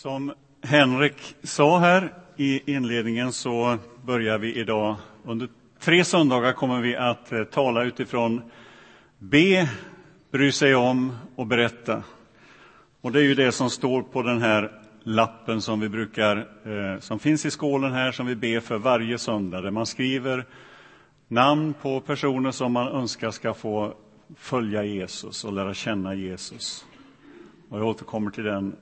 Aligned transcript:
Som 0.00 0.32
Henrik 0.62 1.36
sa 1.42 1.78
här 1.78 2.14
i 2.36 2.72
inledningen 2.72 3.32
så 3.32 3.78
börjar 4.04 4.38
vi 4.38 4.54
idag. 4.54 4.96
Under 5.24 5.48
tre 5.80 6.04
söndagar 6.04 6.52
kommer 6.52 6.80
vi 6.80 6.96
att 6.96 7.32
eh, 7.32 7.44
tala 7.44 7.84
utifrån 7.84 8.42
be, 9.18 9.70
bry 10.30 10.52
sig 10.52 10.74
om 10.74 11.16
och 11.36 11.46
berätta. 11.46 12.02
Och 13.00 13.12
det 13.12 13.18
är 13.18 13.22
ju 13.22 13.34
det 13.34 13.52
som 13.52 13.70
står 13.70 14.02
på 14.02 14.22
den 14.22 14.42
här 14.42 14.72
lappen 15.02 15.62
som 15.62 15.80
vi 15.80 15.88
brukar, 15.88 16.36
eh, 16.36 17.00
som 17.00 17.18
finns 17.18 17.46
i 17.46 17.50
skålen 17.50 17.92
här, 17.92 18.12
som 18.12 18.26
vi 18.26 18.36
ber 18.36 18.60
för 18.60 18.78
varje 18.78 19.18
söndag, 19.18 19.60
där 19.60 19.70
man 19.70 19.86
skriver 19.86 20.46
namn 21.28 21.74
på 21.82 22.00
personer 22.00 22.50
som 22.50 22.72
man 22.72 22.88
önskar 22.88 23.30
ska 23.30 23.54
få 23.54 23.94
följa 24.36 24.84
Jesus 24.84 25.44
och 25.44 25.52
lära 25.52 25.74
känna 25.74 26.14
Jesus. 26.14 26.86
Och 27.68 27.78
jag 27.78 27.86
återkommer 27.86 28.30
till 28.30 28.44
den 28.44 28.76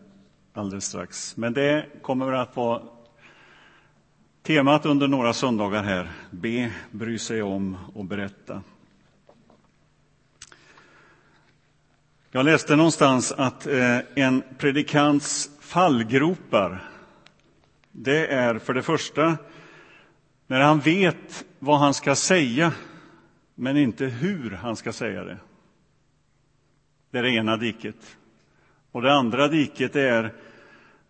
alldeles 0.58 0.84
strax. 0.84 1.36
Men 1.36 1.52
det 1.52 1.86
kommer 2.02 2.32
att 2.32 2.56
vara 2.56 2.82
temat 4.42 4.86
under 4.86 5.08
några 5.08 5.32
söndagar 5.32 5.82
här. 5.82 6.10
Be, 6.30 6.72
bry 6.90 7.18
sig 7.18 7.42
om 7.42 7.76
och 7.94 8.04
berätta. 8.04 8.62
Jag 12.30 12.44
läste 12.44 12.76
någonstans 12.76 13.32
att 13.32 13.66
eh, 13.66 13.98
en 14.14 14.42
predikants 14.58 15.50
fallgropar, 15.60 16.88
det 17.92 18.26
är 18.26 18.58
för 18.58 18.74
det 18.74 18.82
första 18.82 19.36
när 20.46 20.60
han 20.60 20.80
vet 20.80 21.44
vad 21.58 21.78
han 21.78 21.94
ska 21.94 22.14
säga, 22.14 22.72
men 23.54 23.76
inte 23.76 24.06
hur 24.06 24.50
han 24.50 24.76
ska 24.76 24.92
säga 24.92 25.24
det. 25.24 25.38
Det 27.10 27.18
är 27.18 27.22
det 27.22 27.30
ena 27.30 27.56
diket. 27.56 28.16
Och 28.92 29.02
det 29.02 29.12
andra 29.12 29.48
diket 29.48 29.96
är 29.96 30.34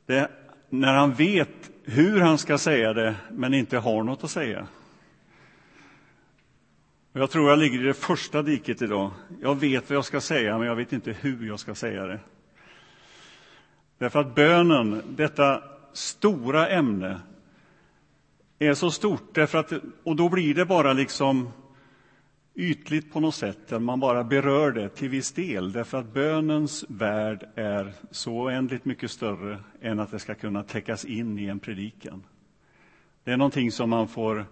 det 0.09 0.31
när 0.69 0.95
han 0.95 1.15
vet 1.15 1.71
hur 1.85 2.21
han 2.21 2.39
ska 2.39 2.59
säga 2.59 2.93
det, 2.93 3.17
men 3.31 3.55
inte 3.55 3.79
har 3.79 4.03
något 4.03 4.25
att 4.25 4.31
säga. 4.31 4.67
Jag 7.13 7.31
tror 7.31 7.51
jag 7.51 7.59
ligger 7.59 7.81
i 7.81 7.83
det 7.83 7.95
första 7.95 8.43
diket 8.43 8.83
idag. 8.83 9.11
Jag 9.43 9.61
vet 9.61 9.91
vad 9.91 9.97
jag 9.97 10.05
ska 10.05 10.21
säga, 10.21 10.59
men 10.59 10.67
jag 10.67 10.77
vet 10.77 10.93
inte 10.93 11.13
hur 11.13 11.47
jag 11.47 11.61
ska 11.61 11.75
säga 11.75 12.07
det. 12.07 12.21
Därför 13.99 14.21
att 14.21 14.35
bönen, 14.35 15.03
detta 15.09 15.63
stora 15.93 16.69
ämne, 16.69 17.21
är 18.59 18.75
så 18.75 18.91
stort, 18.91 19.35
därför 19.35 19.59
att, 19.59 19.73
och 20.03 20.17
då 20.17 20.29
blir 20.29 20.55
det 20.55 20.65
bara 20.65 20.93
liksom 20.93 21.51
ytligt 22.59 23.13
på 23.13 23.21
något 23.21 23.35
sätt, 23.35 23.69
där 23.69 23.79
man 23.79 24.01
bara 24.01 24.25
berör 24.25 24.73
det 24.73 24.89
till 24.89 25.09
viss 25.09 25.33
del, 25.33 25.73
därför 25.73 25.99
att 25.99 26.13
bönens 26.13 26.85
värld 26.89 27.49
är 27.55 27.93
så 28.11 28.33
oändligt 28.33 28.85
mycket 28.85 29.11
större 29.11 29.59
än 29.81 30.01
att 30.01 30.11
det 30.11 30.19
ska 30.19 30.35
kunna 30.35 30.63
täckas 30.63 31.05
in 31.05 31.39
i 31.39 31.47
en 31.47 31.59
predikan. 31.59 32.25
Det 33.25 33.33
är 33.33 33.37
någonting 33.37 33.73
som 33.73 33.91
man 33.91 34.09
får 34.09 34.47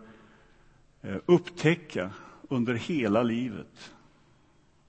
eh, 1.02 1.16
upptäcka 1.26 2.10
under 2.48 2.74
hela 2.74 3.22
livet. 3.22 3.92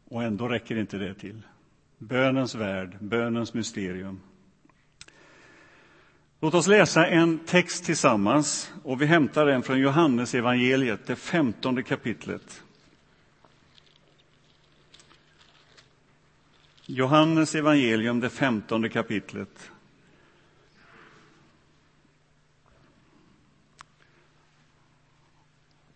Och 0.06 0.24
ändå 0.24 0.48
räcker 0.48 0.78
inte 0.78 0.98
det 0.98 1.14
till. 1.14 1.42
Bönens 1.98 2.56
värld, 2.56 2.98
bönens 3.00 3.54
mysterium. 3.54 4.20
Låt 6.40 6.54
oss 6.54 6.68
läsa 6.68 7.08
en 7.08 7.40
text 7.40 7.86
tillsammans 7.86 8.74
och 8.84 9.02
vi 9.02 9.06
hämtar 9.06 9.46
den 9.46 9.64
från 9.64 9.80
Johannes 9.80 10.36
evangeliet, 10.36 11.08
det 11.08 11.16
femtonde 11.16 11.84
kapitlet. 11.84 12.64
Johannes 16.90 17.56
evangelium, 17.56 18.20
det 18.20 18.30
femtonde 18.30 18.90
kapitlet. 18.90 19.72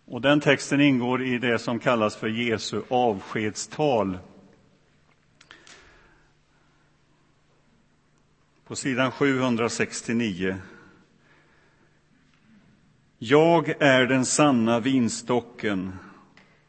Och 0.04 0.20
den 0.20 0.40
texten 0.40 0.80
ingår 0.80 1.22
i 1.22 1.38
det 1.38 1.58
som 1.58 1.78
kallas 1.78 2.16
för 2.16 2.28
Jesu 2.28 2.82
avskedstal. 2.88 4.18
På 8.66 8.76
sidan 8.76 9.10
769. 9.10 10.56
Jag 13.18 13.68
är 13.82 14.06
den 14.06 14.24
sanna 14.24 14.80
vinstocken 14.80 15.92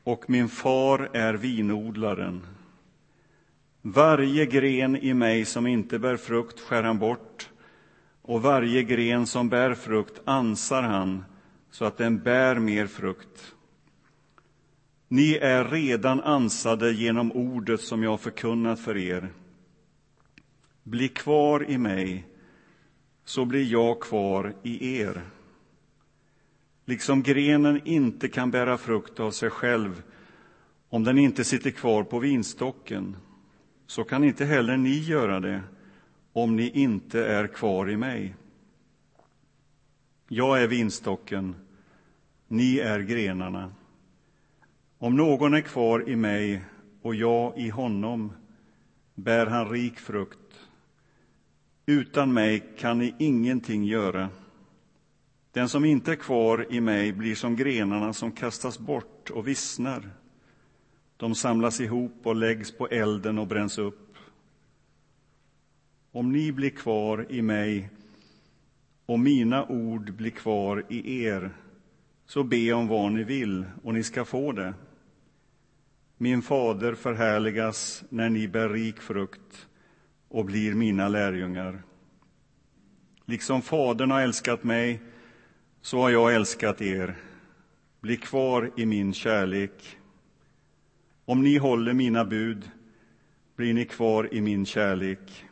och 0.04 0.30
min 0.30 0.50
far 0.50 1.10
är 1.14 1.34
vinodlaren. 1.34 2.53
Varje 3.86 4.46
gren 4.46 4.96
i 4.96 5.14
mig 5.14 5.46
som 5.46 5.68
inte 5.68 6.00
bär 6.00 6.18
frukt 6.18 6.60
skär 6.60 6.84
han 6.84 7.00
bort 7.00 7.50
och 8.22 8.42
varje 8.42 8.84
gren 8.84 9.28
som 9.28 9.50
bär 9.50 9.74
frukt 9.74 10.22
ansar 10.26 10.84
han 10.84 11.26
så 11.72 11.86
att 11.86 11.98
den 11.98 12.20
bär 12.20 12.60
mer 12.60 12.88
frukt. 12.88 13.56
Ni 15.08 15.34
är 15.34 15.66
redan 15.66 16.22
ansade 16.22 16.92
genom 16.92 17.32
ordet 17.32 17.82
som 17.82 18.04
jag 18.04 18.20
förkunnat 18.20 18.80
för 18.80 18.98
er. 18.98 19.30
Bli 20.84 21.08
kvar 21.08 21.70
i 21.70 21.78
mig, 21.78 22.28
så 23.26 23.46
blir 23.46 23.72
jag 23.72 24.00
kvar 24.00 24.54
i 24.64 25.00
er. 25.00 25.22
Liksom 26.86 27.24
grenen 27.24 27.82
inte 27.86 28.28
kan 28.28 28.52
bära 28.52 28.78
frukt 28.78 29.20
av 29.20 29.32
sig 29.32 29.50
själv 29.50 30.04
om 30.90 31.04
den 31.04 31.18
inte 31.18 31.44
sitter 31.44 31.72
kvar 31.72 32.04
på 32.04 32.20
vinstocken 32.20 33.16
så 33.94 34.04
kan 34.04 34.24
inte 34.24 34.46
heller 34.46 34.78
ni 34.78 35.00
göra 35.00 35.40
det 35.40 35.62
om 36.34 36.56
ni 36.56 36.70
inte 36.70 37.26
är 37.26 37.48
kvar 37.48 37.90
i 37.90 37.98
mig. 37.98 38.36
Jag 40.28 40.64
är 40.64 40.68
vinstocken, 40.68 41.56
ni 42.48 42.80
är 42.80 43.00
grenarna. 43.00 43.74
Om 44.98 45.16
någon 45.16 45.54
är 45.54 45.62
kvar 45.62 46.10
i 46.10 46.16
mig 46.16 46.62
och 47.02 47.16
jag 47.16 47.58
i 47.58 47.70
honom 47.70 48.34
bär 49.16 49.46
han 49.46 49.70
rik 49.70 50.00
frukt. 50.00 50.60
Utan 51.86 52.34
mig 52.34 52.64
kan 52.78 53.00
ni 53.00 53.16
ingenting 53.20 53.84
göra. 53.84 54.30
Den 55.52 55.70
som 55.70 55.86
inte 55.86 56.12
är 56.12 56.16
kvar 56.16 56.68
i 56.70 56.82
mig 56.82 57.14
blir 57.14 57.36
som 57.36 57.56
grenarna 57.56 58.14
som 58.14 58.32
kastas 58.32 58.80
bort 58.80 59.30
och 59.30 59.48
vissnar. 59.48 60.23
De 61.24 61.36
samlas 61.36 61.82
ihop 61.82 62.14
och 62.24 62.36
läggs 62.36 62.72
på 62.72 62.88
elden 62.88 63.38
och 63.38 63.48
bränns 63.48 63.78
upp. 63.78 64.16
Om 66.12 66.32
ni 66.32 66.52
blir 66.52 66.70
kvar 66.70 67.26
i 67.30 67.42
mig 67.42 67.90
och 69.06 69.20
mina 69.20 69.66
ord 69.66 70.14
blir 70.14 70.32
kvar 70.32 70.86
i 70.90 71.24
er, 71.24 71.52
så 72.26 72.44
be 72.44 72.74
om 72.74 72.88
vad 72.88 73.12
ni 73.12 73.24
vill, 73.24 73.66
och 73.84 73.94
ni 73.94 74.04
ska 74.04 74.26
få 74.26 74.52
det. 74.52 74.74
Min 76.18 76.42
fader 76.42 76.94
förhärligas 76.94 78.04
när 78.10 78.30
ni 78.30 78.48
bär 78.48 78.70
rik 78.70 79.02
frukt 79.02 79.68
och 80.28 80.46
blir 80.46 80.74
mina 80.74 81.08
lärjungar. 81.08 81.84
Liksom 83.26 83.62
Fadern 83.62 84.12
har 84.12 84.22
älskat 84.22 84.64
mig, 84.64 85.02
så 85.82 86.00
har 86.00 86.10
jag 86.10 86.36
älskat 86.36 86.82
er. 86.82 87.16
Bli 88.02 88.18
kvar 88.18 88.72
i 88.78 88.86
min 88.86 89.14
kärlek. 89.14 89.98
Om 91.26 91.44
ni 91.44 91.58
håller 91.58 91.94
mina 91.94 92.26
bud 92.26 92.72
blir 93.56 93.74
ni 93.74 93.86
kvar 93.86 94.34
i 94.34 94.42
min 94.42 94.66
kärlek 94.66 95.46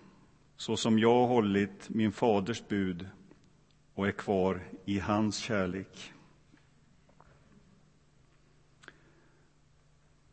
så 0.57 0.77
som 0.77 0.99
jag 0.99 1.13
har 1.13 1.27
hållit 1.27 1.89
min 1.89 2.11
faders 2.11 2.67
bud 2.67 3.07
och 3.93 4.07
är 4.07 4.11
kvar 4.11 4.59
i 4.85 4.99
hans 4.99 5.37
kärlek. 5.37 6.13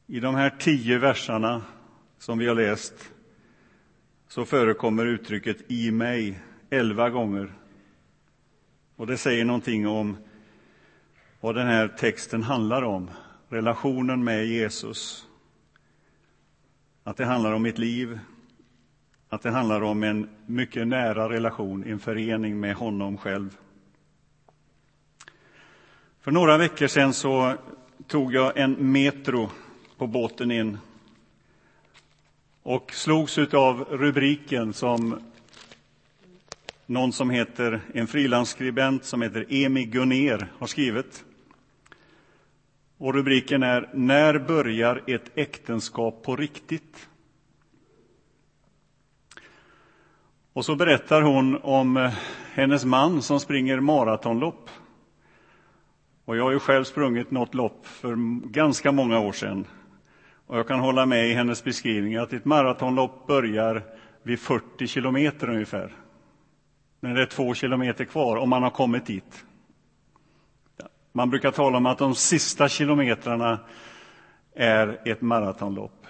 I 0.06 0.20
de 0.20 0.34
här 0.34 0.50
tio 0.50 0.98
verserna 0.98 1.62
som 2.18 2.38
vi 2.38 2.46
har 2.46 2.54
läst 2.54 3.12
så 4.28 4.44
förekommer 4.44 5.06
uttrycket 5.06 5.70
i 5.70 5.90
mig 5.90 6.40
elva 6.70 7.10
gånger. 7.10 7.52
Och 8.96 9.06
det 9.06 9.16
säger 9.16 9.44
någonting 9.44 9.88
om 9.88 10.16
vad 11.40 11.54
den 11.54 11.66
här 11.66 11.88
texten 11.88 12.42
handlar 12.42 12.82
om, 12.82 13.10
relationen 13.48 14.24
med 14.24 14.46
Jesus 14.46 15.27
att 17.08 17.16
det 17.16 17.24
handlar 17.24 17.52
om 17.52 17.62
mitt 17.62 17.78
liv, 17.78 18.18
att 19.28 19.42
det 19.42 19.50
handlar 19.50 19.80
om 19.80 20.02
en 20.02 20.28
mycket 20.46 20.86
nära 20.86 21.28
relation, 21.28 21.84
en 21.84 21.98
förening 21.98 22.60
med 22.60 22.74
honom 22.74 23.18
själv. 23.18 23.56
För 26.20 26.30
några 26.30 26.58
veckor 26.58 26.86
sedan 26.86 27.14
så 27.14 27.54
tog 28.06 28.34
jag 28.34 28.56
en 28.58 28.92
metro 28.92 29.50
på 29.96 30.06
båten 30.06 30.50
in 30.50 30.78
och 32.62 32.92
slogs 32.92 33.38
av 33.38 33.84
rubriken 33.90 34.72
som 34.72 35.20
någon 36.86 37.12
som 37.12 37.30
heter, 37.30 37.80
en 37.94 38.06
frilansskribent 38.06 39.04
som 39.04 39.22
heter 39.22 39.46
Emi 39.48 39.84
Gunner 39.84 40.52
har 40.58 40.66
skrivit. 40.66 41.24
Och 42.98 43.14
rubriken 43.14 43.62
är 43.62 43.90
När 43.92 44.38
börjar 44.38 45.02
ett 45.06 45.30
äktenskap 45.34 46.22
på 46.22 46.36
riktigt? 46.36 47.08
Och 50.52 50.64
så 50.64 50.76
berättar 50.76 51.22
hon 51.22 51.56
om 51.62 51.96
eh, 51.96 52.12
hennes 52.52 52.84
man 52.84 53.22
som 53.22 53.40
springer 53.40 53.80
maratonlopp. 53.80 54.70
Och 56.24 56.36
jag 56.36 56.44
har 56.44 56.50
ju 56.50 56.58
själv 56.58 56.84
sprungit 56.84 57.30
något 57.30 57.54
lopp 57.54 57.86
för 57.86 58.16
ganska 58.48 58.92
många 58.92 59.20
år 59.20 59.32
sedan. 59.32 59.66
Och 60.46 60.58
jag 60.58 60.68
kan 60.68 60.80
hålla 60.80 61.06
med 61.06 61.28
i 61.28 61.34
hennes 61.34 61.64
beskrivning 61.64 62.16
att 62.16 62.32
ett 62.32 62.44
maratonlopp 62.44 63.26
börjar 63.26 63.82
vid 64.22 64.40
40 64.40 64.86
kilometer 64.86 65.50
ungefär. 65.50 65.96
När 67.00 67.14
det 67.14 67.22
är 67.22 67.26
två 67.26 67.54
kilometer 67.54 68.04
kvar, 68.04 68.36
om 68.36 68.48
man 68.48 68.62
har 68.62 68.70
kommit 68.70 69.06
dit. 69.06 69.44
Man 71.12 71.30
brukar 71.30 71.50
tala 71.50 71.76
om 71.76 71.86
att 71.86 71.98
de 71.98 72.14
sista 72.14 72.68
kilometrarna 72.68 73.58
är 74.54 75.00
ett 75.04 75.20
maratonlopp. 75.20 76.06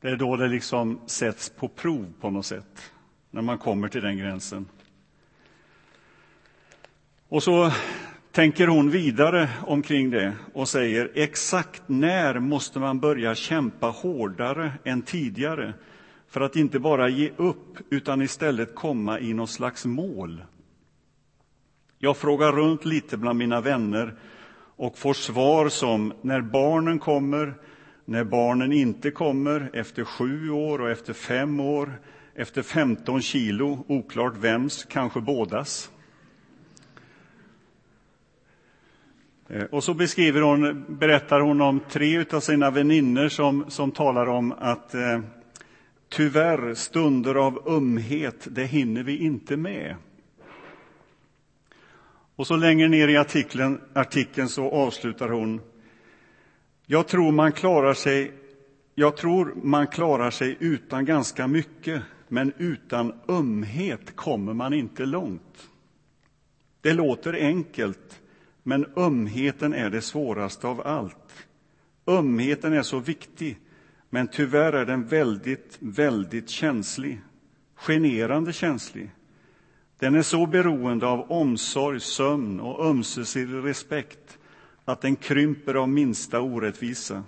Det 0.00 0.08
är 0.08 0.16
då 0.16 0.36
det 0.36 0.48
liksom 0.48 1.00
sätts 1.06 1.50
på 1.50 1.68
prov 1.68 2.12
på 2.20 2.30
något 2.30 2.46
sätt, 2.46 2.92
när 3.30 3.42
man 3.42 3.58
kommer 3.58 3.88
till 3.88 4.02
den 4.02 4.18
gränsen. 4.18 4.66
Och 7.28 7.42
så 7.42 7.70
tänker 8.32 8.66
hon 8.66 8.90
vidare 8.90 9.48
omkring 9.66 10.10
det 10.10 10.32
och 10.54 10.68
säger 10.68 11.10
exakt 11.14 11.82
när 11.86 12.38
måste 12.38 12.78
man 12.78 13.00
börja 13.00 13.34
kämpa 13.34 13.86
hårdare 13.86 14.72
än 14.84 15.02
tidigare 15.02 15.74
för 16.28 16.40
att 16.40 16.56
inte 16.56 16.78
bara 16.78 17.08
ge 17.08 17.30
upp 17.36 17.78
utan 17.90 18.22
istället 18.22 18.74
komma 18.74 19.20
i 19.20 19.32
något 19.32 19.50
slags 19.50 19.84
mål. 19.84 20.42
Jag 22.02 22.16
frågar 22.16 22.52
runt 22.52 22.84
lite 22.84 23.16
bland 23.16 23.38
mina 23.38 23.60
vänner 23.60 24.14
och 24.76 24.98
får 24.98 25.14
svar 25.14 25.68
som 25.68 26.12
när 26.22 26.40
barnen 26.40 26.98
kommer, 26.98 27.54
när 28.04 28.24
barnen 28.24 28.72
inte 28.72 29.10
kommer, 29.10 29.70
efter 29.72 30.04
sju 30.04 30.50
år 30.50 30.80
och 30.80 30.90
efter 30.90 31.12
fem 31.12 31.60
år, 31.60 32.00
efter 32.34 32.62
15 32.62 33.22
kilo, 33.22 33.84
oklart 33.88 34.36
vems, 34.36 34.84
kanske 34.84 35.20
bådas. 35.20 35.90
Eh, 39.48 39.64
och 39.64 39.84
så 39.84 39.94
beskriver 39.94 40.40
hon, 40.40 40.84
berättar 40.88 41.40
hon 41.40 41.60
om 41.60 41.80
tre 41.90 42.24
av 42.32 42.40
sina 42.40 42.70
väninnor 42.70 43.28
som, 43.28 43.70
som 43.70 43.90
talar 43.90 44.26
om 44.26 44.52
att 44.52 44.94
eh, 44.94 45.20
tyvärr, 46.08 46.74
stunder 46.74 47.34
av 47.34 47.68
ömhet, 47.68 48.46
det 48.50 48.64
hinner 48.64 49.02
vi 49.02 49.16
inte 49.16 49.56
med. 49.56 49.96
Och 52.40 52.46
så 52.46 52.56
längre 52.56 52.88
ner 52.88 53.08
i 53.08 53.16
artikeln, 53.16 53.80
artikeln 53.92 54.48
så 54.48 54.70
avslutar 54.70 55.28
hon. 55.28 55.60
Jag 56.86 57.08
tror 57.08 57.32
man 57.32 57.52
klarar 57.52 57.94
sig 57.94 58.32
jag 58.94 59.16
tror 59.16 59.54
man 59.62 59.86
klarar 59.86 60.30
sig 60.30 60.56
utan 60.60 61.04
ganska 61.04 61.46
mycket, 61.46 62.02
men 62.28 62.52
utan 62.58 63.20
ömhet 63.28 64.16
kommer 64.16 64.54
man 64.54 64.72
inte 64.72 65.06
långt. 65.06 65.68
Det 66.80 66.92
låter 66.92 67.32
enkelt, 67.32 68.20
men 68.62 68.86
ömheten 68.96 69.74
är 69.74 69.90
det 69.90 70.02
svåraste 70.02 70.66
av 70.66 70.86
allt. 70.86 71.46
Ömheten 72.06 72.72
är 72.72 72.82
så 72.82 72.98
viktig, 72.98 73.58
men 74.10 74.28
tyvärr 74.28 74.72
är 74.72 74.86
den 74.86 75.06
väldigt, 75.06 75.76
väldigt 75.80 76.48
känslig. 76.48 77.20
Generande 77.76 78.52
känslig. 78.52 79.10
Den 80.00 80.14
är 80.14 80.22
så 80.22 80.46
beroende 80.46 81.06
av 81.06 81.32
omsorg, 81.32 82.00
sömn 82.00 82.60
och 82.60 82.86
ömsesidig 82.86 83.64
respekt 83.64 84.38
att 84.84 85.00
den 85.00 85.16
krymper 85.16 85.74
av 85.74 85.88
minsta 85.88 86.40
orättvisa. 86.40 87.24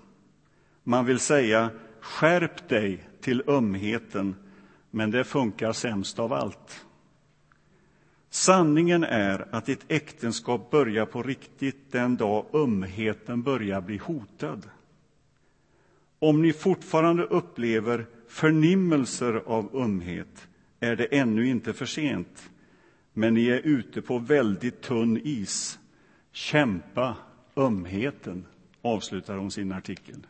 Man 0.84 1.06
vill 1.06 1.18
säga 1.18 1.70
skärp 2.00 2.68
dig 2.68 3.08
till 3.20 3.42
ömheten, 3.46 4.36
men 4.90 5.10
det 5.10 5.24
funkar 5.24 5.72
sämst 5.72 6.18
av 6.18 6.32
allt. 6.32 6.86
Sanningen 8.30 9.04
är 9.04 9.48
att 9.50 9.68
ett 9.68 9.84
äktenskap 9.88 10.70
börjar 10.70 11.06
på 11.06 11.22
riktigt 11.22 11.92
den 11.92 12.16
dag 12.16 12.46
ömheten 12.54 13.42
börjar 13.42 13.80
bli 13.80 13.96
hotad. 13.96 14.70
Om 16.18 16.42
ni 16.42 16.52
fortfarande 16.52 17.22
upplever 17.22 18.06
förnimmelser 18.28 19.42
av 19.46 19.76
ömhet 19.76 20.48
är 20.80 20.96
det 20.96 21.04
ännu 21.04 21.48
inte 21.48 21.72
för 21.72 21.86
sent, 21.86 22.50
men 23.12 23.34
ni 23.34 23.48
är 23.48 23.60
ute 23.64 24.02
på 24.02 24.18
väldigt 24.18 24.82
tunn 24.82 25.20
is. 25.24 25.78
Kämpa 26.32 27.16
ömheten, 27.56 28.46
avslutar 28.82 29.36
hon 29.36 29.50
sin 29.50 29.72
artikel. 29.72 30.26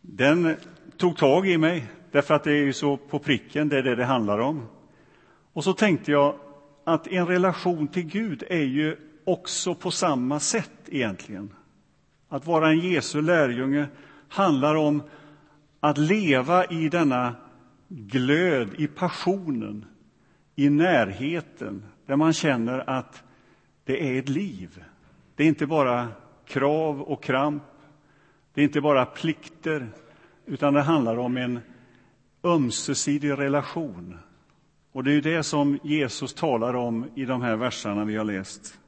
Den 0.00 0.56
tog 0.96 1.16
tag 1.16 1.48
i 1.48 1.58
mig, 1.58 1.86
därför 2.10 2.34
att 2.34 2.44
det 2.44 2.52
är 2.52 2.64
ju 2.64 2.72
så 2.72 2.96
på 2.96 3.18
pricken, 3.18 3.68
det 3.68 3.78
är 3.78 3.82
det 3.82 3.94
det 3.94 4.04
handlar 4.04 4.38
om. 4.38 4.66
Och 5.52 5.64
så 5.64 5.72
tänkte 5.72 6.12
jag 6.12 6.34
att 6.84 7.06
en 7.06 7.26
relation 7.26 7.88
till 7.88 8.02
Gud 8.02 8.42
är 8.48 8.64
ju 8.64 8.96
också 9.24 9.74
på 9.74 9.90
samma 9.90 10.40
sätt 10.40 10.70
egentligen. 10.86 11.50
Att 12.28 12.46
vara 12.46 12.68
en 12.68 12.78
Jesu 12.78 13.22
lärjunge 13.22 13.86
handlar 14.28 14.74
om 14.74 15.02
att 15.80 15.98
leva 15.98 16.64
i 16.64 16.88
denna 16.88 17.34
glöd, 17.88 18.68
i 18.78 18.86
passionen, 18.86 19.84
i 20.54 20.70
närheten, 20.70 21.84
där 22.06 22.16
man 22.16 22.32
känner 22.32 22.90
att 22.90 23.22
det 23.84 24.08
är 24.08 24.18
ett 24.18 24.28
liv. 24.28 24.84
Det 25.36 25.44
är 25.44 25.48
inte 25.48 25.66
bara 25.66 26.08
krav 26.46 27.02
och 27.02 27.22
kramp, 27.22 27.62
det 28.54 28.60
är 28.60 28.64
inte 28.64 28.80
bara 28.80 29.06
plikter, 29.06 29.88
utan 30.46 30.74
det 30.74 30.82
handlar 30.82 31.16
om 31.16 31.36
en 31.36 31.60
ömsesidig 32.44 33.30
relation. 33.30 34.18
Och 34.92 35.04
det 35.04 35.12
är 35.12 35.22
det 35.22 35.42
som 35.42 35.78
Jesus 35.82 36.34
talar 36.34 36.74
om 36.74 37.06
i 37.14 37.24
de 37.24 37.42
här 37.42 37.56
verserna 37.56 38.04
vi 38.04 38.16
har 38.16 38.24
läst. 38.24 38.78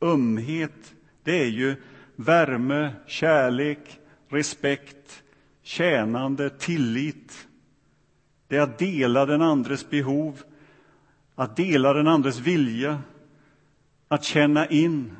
Ömhet, 0.00 0.94
det 1.22 1.40
är 1.42 1.48
ju 1.48 1.76
värme, 2.16 2.90
kärlek, 3.06 4.00
respekt, 4.28 5.22
tjänande, 5.62 6.50
tillit. 6.50 7.48
Det 8.48 8.56
är 8.56 8.60
att 8.60 8.78
dela 8.78 9.26
den 9.26 9.42
andres 9.42 9.90
behov, 9.90 10.42
att 11.34 11.56
dela 11.56 11.92
den 11.92 12.08
andres 12.08 12.38
vilja, 12.38 13.00
att 14.08 14.24
känna 14.24 14.66
in. 14.66 15.16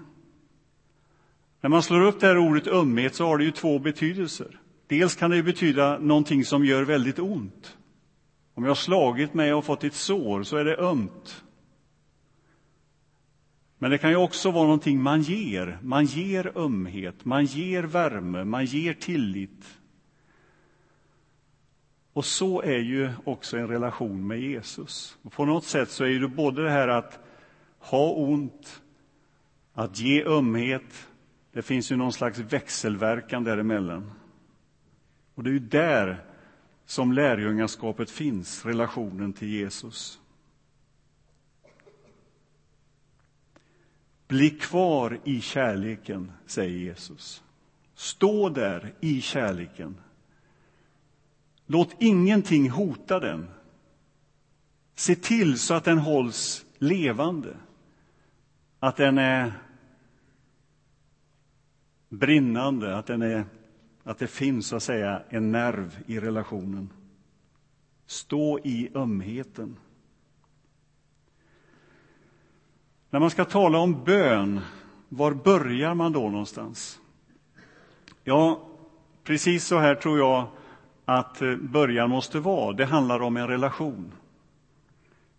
När 1.61 1.71
man 1.71 1.83
slår 1.83 2.01
upp 2.01 2.21
det 2.21 2.27
här 2.27 2.39
ordet 2.39 2.67
ömhet 2.67 3.15
så 3.15 3.27
har 3.27 3.39
det 3.39 3.45
ju 3.45 3.51
två 3.51 3.79
betydelser. 3.79 4.61
Dels 4.87 5.15
kan 5.15 5.31
det 5.31 5.43
betyda 5.43 5.99
någonting 5.99 6.45
som 6.45 6.65
gör 6.65 6.83
väldigt 6.83 7.19
ont. 7.19 7.77
Om 8.55 8.65
jag 8.65 8.71
har 8.71 8.75
slagit 8.75 9.35
mig 9.35 9.55
och 9.55 9.65
fått 9.65 9.85
ett 9.85 9.95
sår 9.95 10.43
så 10.43 10.57
är 10.57 10.65
det 10.65 10.77
ömt. 10.77 11.45
Men 13.79 13.91
det 13.91 13.99
kan 13.99 14.11
ju 14.11 14.17
också 14.17 14.51
vara 14.51 14.65
någonting 14.65 15.03
man 15.03 15.23
ger. 15.23 15.79
Man 15.83 16.05
ger 16.05 16.59
ömhet, 16.59 17.25
man 17.25 17.45
ger 17.45 17.83
värme, 17.83 18.45
man 18.45 18.65
ger 18.65 18.95
tillit. 18.95 19.79
Och 22.13 22.25
så 22.25 22.63
är 22.63 22.79
ju 22.79 23.11
också 23.25 23.57
en 23.57 23.69
relation 23.69 24.27
med 24.27 24.41
Jesus. 24.41 25.19
På 25.31 25.45
något 25.45 25.65
sätt 25.65 25.91
så 25.91 26.05
är 26.05 26.21
det 26.21 26.29
både 26.29 26.63
det 26.63 26.71
här 26.71 26.89
att 26.89 27.19
ha 27.79 28.11
ont, 28.13 28.83
att 29.73 29.99
ge 29.99 30.25
ömhet. 30.25 31.09
Det 31.53 31.63
finns 31.63 31.93
ju 31.93 31.97
någon 31.97 32.13
slags 32.13 32.39
växelverkan 32.39 33.45
däremellan. 33.45 34.11
Och 35.35 35.43
det 35.43 35.51
är 35.51 35.53
ju 35.53 35.59
där 35.59 36.25
som 36.85 37.13
lärjungaskapet 37.13 38.11
finns, 38.11 38.65
relationen 38.65 39.33
till 39.33 39.49
Jesus. 39.49 40.21
Bli 44.29 44.51
kvar 44.51 45.21
i 45.25 45.41
kärleken, 45.41 46.33
säger 46.47 46.79
Jesus. 46.79 47.43
Stå 47.95 48.49
där 48.49 48.95
i 49.01 49.21
kärleken. 49.21 49.97
Låt 51.73 51.97
ingenting 51.99 52.71
hota 52.71 53.21
den. 53.21 53.49
Se 54.95 55.15
till 55.15 55.59
så 55.59 55.75
att 55.75 55.85
den 55.85 55.99
hålls 55.99 56.67
levande, 56.79 57.57
att 58.81 58.97
den 58.97 59.19
är 59.19 59.53
brinnande, 62.09 62.97
att, 62.97 63.07
den 63.07 63.23
är, 63.23 63.45
att 64.03 64.19
det 64.19 64.27
finns 64.27 64.67
så 64.67 64.77
att 64.77 64.83
säga 64.83 65.23
en 65.29 65.53
nerv 65.53 65.99
i 66.07 66.21
relationen. 66.21 66.91
Stå 68.07 68.59
i 68.59 68.91
ömheten. 68.95 69.77
När 73.11 73.21
man 73.21 73.31
ska 73.31 73.45
tala 73.45 73.79
om 73.79 74.05
bön, 74.05 74.61
var 75.09 75.33
börjar 75.35 75.95
man 75.95 76.13
då 76.13 76.29
någonstans? 76.31 77.01
Ja, 78.25 78.69
precis 79.25 79.65
så 79.65 79.79
här 79.79 79.95
tror 79.95 80.19
jag 80.19 80.49
att 81.05 81.43
eh, 81.43 81.57
början 81.57 82.11
måste 82.11 82.41
vara. 82.41 82.73
Det 82.73 82.85
handlar 82.85 83.23
om 83.23 83.37
en 83.37 83.49
relation. 83.49 84.13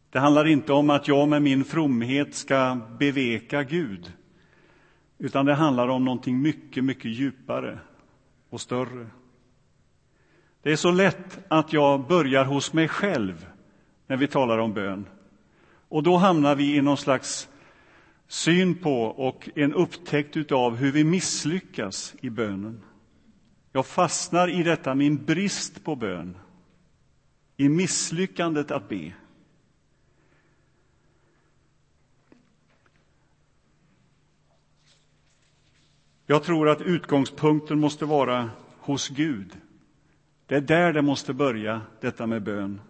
Det 0.10 0.20
handlar 0.20 0.48
inte 0.48 0.74
om 0.74 0.89
att 0.89 1.08
jag 1.08 1.27
med 1.27 1.41
min 1.41 1.65
fromhet 1.65 2.36
ska 2.36 2.77
beveka 3.00 3.63
Gud, 3.63 4.13
utan 5.17 5.46
det 5.46 5.53
handlar 5.53 5.88
om 5.88 6.05
någonting 6.05 6.41
mycket, 6.41 6.84
mycket 6.84 7.12
djupare 7.12 7.79
och 8.50 8.62
större. 8.62 9.08
Det 10.62 10.72
är 10.72 10.75
så 10.75 10.91
lätt 10.91 11.39
att 11.48 11.74
jag 11.74 12.08
börjar 12.08 12.46
hos 12.46 12.74
mig 12.74 12.88
själv 12.88 13.48
när 14.08 14.17
vi 14.17 14.27
talar 14.27 14.58
om 14.58 14.74
bön. 14.74 15.05
Och 15.89 16.03
då 16.03 16.17
hamnar 16.17 16.55
vi 16.55 16.75
i 16.75 16.82
någon 16.82 16.98
slags 16.98 17.50
syn 18.27 18.75
på 18.75 19.03
och 19.03 19.50
en 19.55 19.74
upptäckt 19.74 20.51
av 20.51 20.75
hur 20.75 20.91
vi 20.91 21.03
misslyckas 21.03 22.15
i 22.22 22.29
bönen. 22.29 22.82
Jag 23.75 23.86
fastnar 23.86 24.48
i 24.48 24.63
detta 24.63 24.96
min 24.96 25.25
brist 25.25 25.84
på 25.84 25.96
bön, 25.96 26.38
i 27.58 27.70
misslyckandet 27.70 28.72
att 28.72 28.89
be. 28.89 29.13
Jag 36.25 36.44
tror 36.44 36.70
att 36.70 36.82
utgångspunkten 36.82 37.80
måste 37.80 38.06
vara 38.06 38.50
hos 38.80 39.10
Gud. 39.10 39.58
Det 40.46 40.56
är 40.56 40.62
där 40.62 40.94
det 40.94 41.01
måste 41.01 41.34
börja, 41.34 41.82
detta 42.01 42.27
med 42.27 42.44
bön. 42.44 42.82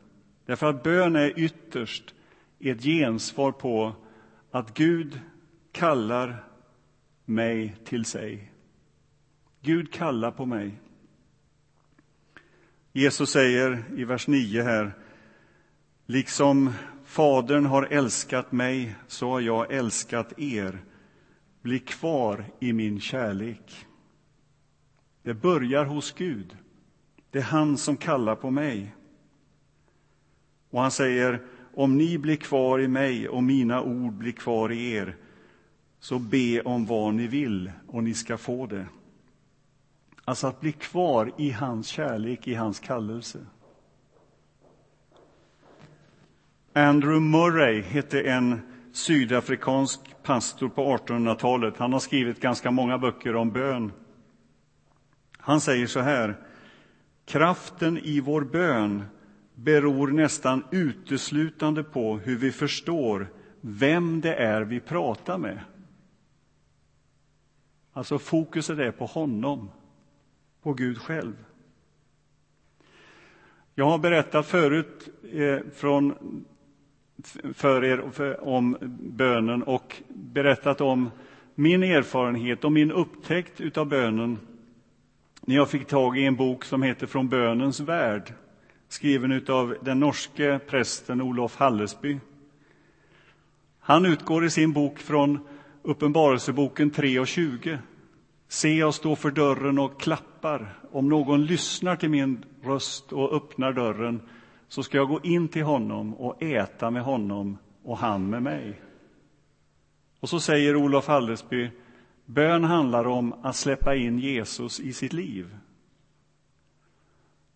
Därför 0.45 0.69
att 0.69 0.83
bön 0.83 1.15
är 1.15 1.39
ytterst 1.39 2.15
ett 2.59 2.83
gensvar 2.83 3.51
på 3.51 3.95
att 4.51 4.73
Gud 4.73 5.19
kallar 5.71 6.43
mig 7.25 7.75
till 7.85 8.05
sig. 8.05 8.51
Gud 9.65 9.93
kallar 9.93 10.31
på 10.31 10.45
mig. 10.45 10.79
Jesus 12.91 13.29
säger 13.29 13.83
i 13.95 14.03
vers 14.03 14.27
9 14.27 14.63
här, 14.63 14.93
liksom 16.05 16.73
Fadern 17.03 17.65
har 17.65 17.83
älskat 17.83 18.51
mig, 18.51 18.95
så 19.07 19.29
har 19.29 19.41
jag 19.41 19.73
älskat 19.73 20.39
er. 20.39 20.83
Bli 21.61 21.79
kvar 21.79 22.45
i 22.59 22.73
min 22.73 22.99
kärlek. 22.99 23.85
Det 25.21 25.33
börjar 25.33 25.85
hos 25.85 26.11
Gud. 26.11 26.57
Det 27.31 27.39
är 27.39 27.43
han 27.43 27.77
som 27.77 27.97
kallar 27.97 28.35
på 28.35 28.51
mig. 28.51 28.95
Och 30.69 30.81
han 30.81 30.91
säger, 30.91 31.41
om 31.73 31.97
ni 31.97 32.17
blir 32.17 32.35
kvar 32.35 32.79
i 32.79 32.87
mig 32.87 33.29
och 33.29 33.43
mina 33.43 33.81
ord 33.81 34.13
blir 34.13 34.31
kvar 34.31 34.71
i 34.71 34.91
er, 34.91 35.15
så 35.99 36.19
be 36.19 36.61
om 36.61 36.85
vad 36.85 37.13
ni 37.13 37.27
vill 37.27 37.71
och 37.87 38.03
ni 38.03 38.13
ska 38.13 38.37
få 38.37 38.65
det. 38.65 38.85
Alltså 40.25 40.47
att 40.47 40.61
bli 40.61 40.71
kvar 40.71 41.31
i 41.37 41.51
hans 41.51 41.87
kärlek, 41.87 42.47
i 42.47 42.53
hans 42.53 42.79
kallelse. 42.79 43.39
Andrew 46.73 47.19
Murray 47.19 47.81
hette 47.81 48.21
en 48.21 48.61
sydafrikansk 48.93 49.99
pastor 50.23 50.69
på 50.69 50.97
1800-talet. 50.97 51.77
Han 51.77 51.93
har 51.93 51.99
skrivit 51.99 52.39
ganska 52.39 52.71
många 52.71 52.97
böcker 52.97 53.35
om 53.35 53.51
bön. 53.51 53.91
Han 55.37 55.61
säger 55.61 55.87
så 55.87 55.99
här. 55.99 56.37
Kraften 57.25 57.97
i 57.97 58.19
vår 58.19 58.41
bön 58.41 59.05
beror 59.55 60.07
nästan 60.07 60.63
uteslutande 60.71 61.83
på 61.83 62.17
hur 62.17 62.37
vi 62.37 62.51
förstår 62.51 63.27
vem 63.61 64.21
det 64.21 64.35
är 64.35 64.61
vi 64.61 64.79
pratar 64.79 65.37
med. 65.37 65.59
Alltså 67.93 68.19
fokuset 68.19 68.79
är 68.79 68.91
på 68.91 69.05
honom, 69.05 69.69
på 70.63 70.73
Gud 70.73 70.97
själv. 70.97 71.33
Jag 73.75 73.85
har 73.85 73.97
berättat 73.97 74.45
förut 74.45 75.09
eh, 75.33 75.59
från, 75.75 76.15
för 77.53 77.83
er 77.83 78.39
om 78.43 78.77
bönen 78.99 79.63
och 79.63 80.01
berättat 80.09 80.81
om 80.81 81.09
min 81.55 81.83
erfarenhet 81.83 82.63
och 82.63 82.71
min 82.71 82.91
upptäckt 82.91 83.77
av 83.77 83.85
bönen 83.85 84.39
när 85.41 85.55
jag 85.55 85.69
fick 85.69 85.87
tag 85.87 86.17
i 86.17 86.25
en 86.25 86.35
bok 86.35 86.65
som 86.65 86.83
heter 86.83 87.07
Från 87.07 87.29
bönens 87.29 87.79
värld 87.79 88.33
skriven 88.87 89.45
av 89.47 89.75
den 89.81 89.99
norske 89.99 90.59
prästen 90.67 91.21
Olof 91.21 91.55
Hallesby. 91.55 92.19
Han 93.79 94.05
utgår 94.05 94.45
i 94.45 94.49
sin 94.49 94.73
bok 94.73 94.99
från 94.99 95.39
Uppenbarelseboken 95.81 96.89
3 96.89 97.19
och 97.19 97.27
20. 97.27 97.79
Se, 98.47 98.77
jag 98.77 98.93
står 98.93 99.15
för 99.15 99.31
dörren 99.31 99.79
och 99.79 100.01
klappar. 100.43 100.73
Om 100.91 101.09
någon 101.09 101.45
lyssnar 101.45 101.95
till 101.95 102.09
min 102.09 102.45
röst 102.63 103.11
och 103.11 103.33
öppnar 103.33 103.73
dörren 103.73 104.21
så 104.67 104.83
ska 104.83 104.97
jag 104.97 105.07
gå 105.07 105.19
in 105.23 105.47
till 105.47 105.63
honom 105.63 106.13
och 106.13 106.43
äta 106.43 106.91
med 106.91 107.03
honom 107.03 107.57
och 107.83 107.97
han 107.97 108.29
med 108.29 108.43
mig. 108.43 108.81
Och 110.19 110.29
så 110.29 110.39
säger 110.39 110.75
Olof 110.75 111.07
Hallesby, 111.07 111.69
bön 112.25 112.63
handlar 112.63 113.07
om 113.07 113.33
att 113.33 113.55
släppa 113.55 113.95
in 113.95 114.19
Jesus 114.19 114.79
i 114.79 114.93
sitt 114.93 115.13
liv. 115.13 115.57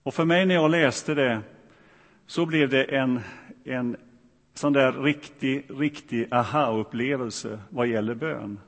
Och 0.03 0.13
för 0.13 0.25
mig 0.25 0.45
när 0.45 0.55
jag 0.55 0.71
läste 0.71 1.13
det 1.13 1.41
så 2.25 2.45
blev 2.45 2.69
det 2.69 2.83
en, 2.83 3.19
en 3.63 3.97
sån 4.53 4.73
där 4.73 4.91
riktig, 4.91 5.65
riktig 5.69 6.33
aha-upplevelse 6.33 7.59
vad 7.69 7.87
gäller 7.87 8.15
bön. 8.15 8.59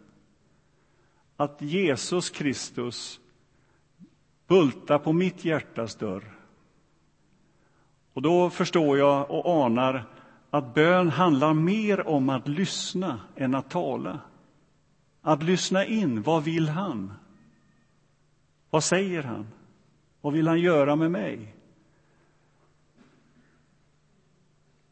Att 1.37 1.61
Jesus 1.61 2.29
Kristus 2.29 3.18
bultar 4.49 4.99
på 4.99 5.13
mitt 5.13 5.45
hjärtas 5.45 5.95
dörr. 5.95 6.23
Och 8.13 8.21
då 8.21 8.49
förstår 8.49 8.97
jag 8.97 9.31
och 9.31 9.65
anar 9.65 10.05
att 10.49 10.73
bön 10.73 11.09
handlar 11.09 11.53
mer 11.53 12.07
om 12.07 12.29
att 12.29 12.47
lyssna 12.47 13.19
än 13.35 13.55
att 13.55 13.69
tala. 13.69 14.19
Att 15.21 15.43
lyssna 15.43 15.85
in, 15.85 16.21
vad 16.21 16.43
vill 16.43 16.69
han? 16.69 17.13
Vad 18.69 18.83
säger 18.83 19.23
han? 19.23 19.47
Vad 20.21 20.33
vill 20.33 20.47
han 20.47 20.59
göra 20.59 20.95
med 20.95 21.11
mig? 21.11 21.55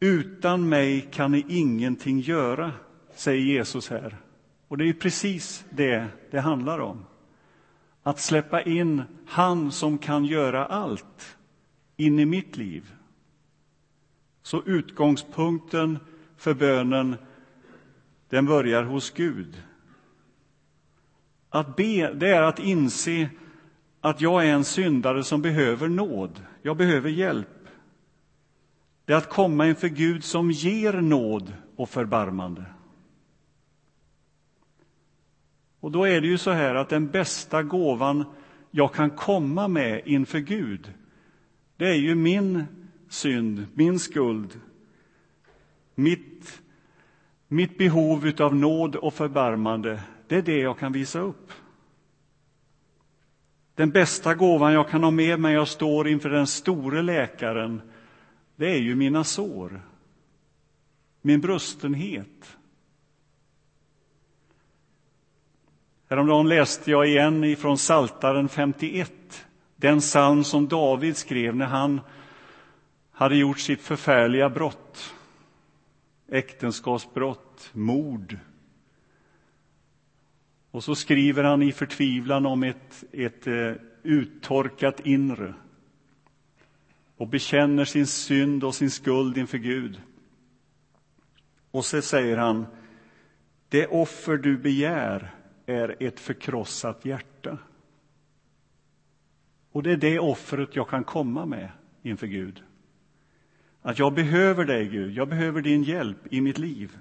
Utan 0.00 0.68
mig 0.68 1.00
kan 1.00 1.32
ni 1.32 1.44
ingenting 1.48 2.20
göra, 2.20 2.72
säger 3.14 3.42
Jesus 3.42 3.90
här. 3.90 4.16
Och 4.68 4.78
det 4.78 4.88
är 4.88 4.92
precis 4.92 5.64
det 5.70 6.06
det 6.30 6.40
handlar 6.40 6.78
om. 6.78 7.04
Att 8.02 8.20
släppa 8.20 8.62
in 8.62 9.02
han 9.26 9.72
som 9.72 9.98
kan 9.98 10.24
göra 10.24 10.66
allt 10.66 11.36
in 11.96 12.18
i 12.18 12.24
mitt 12.24 12.56
liv. 12.56 12.94
Så 14.42 14.62
utgångspunkten 14.66 15.98
för 16.36 16.54
bönen, 16.54 17.16
den 18.28 18.46
börjar 18.46 18.82
hos 18.82 19.10
Gud. 19.10 19.62
Att 21.50 21.76
be, 21.76 22.14
det 22.14 22.28
är 22.28 22.42
att 22.42 22.58
inse 22.58 23.30
att 24.00 24.20
jag 24.20 24.46
är 24.46 24.52
en 24.52 24.64
syndare 24.64 25.24
som 25.24 25.42
behöver 25.42 25.88
nåd. 25.88 26.42
Jag 26.62 26.76
behöver 26.76 27.10
hjälp. 27.10 27.48
Det 29.04 29.12
är 29.12 29.16
att 29.16 29.28
komma 29.28 29.66
inför 29.66 29.88
Gud 29.88 30.24
som 30.24 30.50
ger 30.50 30.92
nåd 30.92 31.52
och 31.76 31.88
förbarmande. 31.88 32.64
Och 35.80 35.90
då 35.90 36.04
är 36.04 36.20
det 36.20 36.26
ju 36.26 36.38
så 36.38 36.50
här 36.50 36.74
att 36.74 36.88
den 36.88 37.10
bästa 37.10 37.62
gåvan 37.62 38.24
jag 38.70 38.94
kan 38.94 39.10
komma 39.10 39.68
med 39.68 40.02
inför 40.04 40.38
Gud, 40.38 40.92
det 41.76 41.88
är 41.88 41.94
ju 41.94 42.14
min 42.14 42.64
synd, 43.08 43.66
min 43.74 43.98
skuld, 43.98 44.60
mitt, 45.94 46.62
mitt 47.48 47.78
behov 47.78 48.32
av 48.40 48.54
nåd 48.54 48.96
och 48.96 49.14
förbarmande. 49.14 50.00
Det 50.26 50.36
är 50.36 50.42
det 50.42 50.58
jag 50.58 50.78
kan 50.78 50.92
visa 50.92 51.20
upp. 51.20 51.52
Den 53.74 53.90
bästa 53.90 54.34
gåvan 54.34 54.72
jag 54.72 54.88
kan 54.88 55.04
ha 55.04 55.10
med 55.10 55.40
mig 55.40 55.54
jag 55.54 55.68
står 55.68 56.08
inför 56.08 56.30
den 56.30 56.46
store 56.46 57.02
läkaren, 57.02 57.80
det 58.56 58.70
är 58.70 58.78
ju 58.78 58.94
mina 58.94 59.24
sår, 59.24 59.82
min 61.22 61.40
brustenhet. 61.40 62.57
Häromdagen 66.10 66.48
läste 66.48 66.90
jag 66.90 67.06
igen 67.06 67.44
ifrån 67.44 67.78
Saltaren 67.78 68.48
51, 68.48 69.46
den 69.76 70.00
psalm 70.00 70.44
som 70.44 70.68
David 70.68 71.16
skrev 71.16 71.56
när 71.56 71.66
han 71.66 72.00
hade 73.12 73.36
gjort 73.36 73.58
sitt 73.58 73.80
förfärliga 73.80 74.50
brott. 74.50 75.14
Äktenskapsbrott, 76.28 77.70
mord, 77.72 78.38
och 80.70 80.84
så 80.84 80.94
skriver 80.94 81.44
han 81.44 81.62
i 81.62 81.72
förtvivlan 81.72 82.46
om 82.46 82.62
ett, 82.62 83.04
ett 83.12 83.46
eh, 83.46 83.72
uttorkat 84.02 85.00
inre 85.00 85.54
och 87.16 87.28
bekänner 87.28 87.84
sin 87.84 88.06
synd 88.06 88.64
och 88.64 88.74
sin 88.74 88.90
skuld 88.90 89.38
inför 89.38 89.58
Gud. 89.58 90.00
Och 91.70 91.84
så 91.84 92.02
säger 92.02 92.36
han, 92.36 92.66
det 93.68 93.86
offer 93.86 94.36
du 94.36 94.58
begär 94.58 95.34
är 95.68 95.96
ett 96.00 96.20
förkrossat 96.20 97.04
hjärta. 97.04 97.58
Och 99.72 99.82
det 99.82 99.92
är 99.92 99.96
det 99.96 100.18
offret 100.18 100.76
jag 100.76 100.88
kan 100.88 101.04
komma 101.04 101.46
med 101.46 101.70
inför 102.02 102.26
Gud. 102.26 102.62
Att 103.82 103.98
jag 103.98 104.14
behöver 104.14 104.64
dig, 104.64 104.88
Gud. 104.88 105.12
Jag 105.12 105.28
behöver 105.28 105.62
din 105.62 105.82
hjälp 105.82 106.18
i 106.30 106.40
mitt 106.40 106.58
liv. 106.58 106.98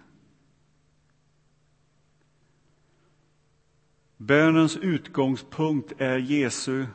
Bönens 4.18 4.78
utgångspunkt 4.78 5.94
är 5.98 6.18
Jesu 6.18 6.86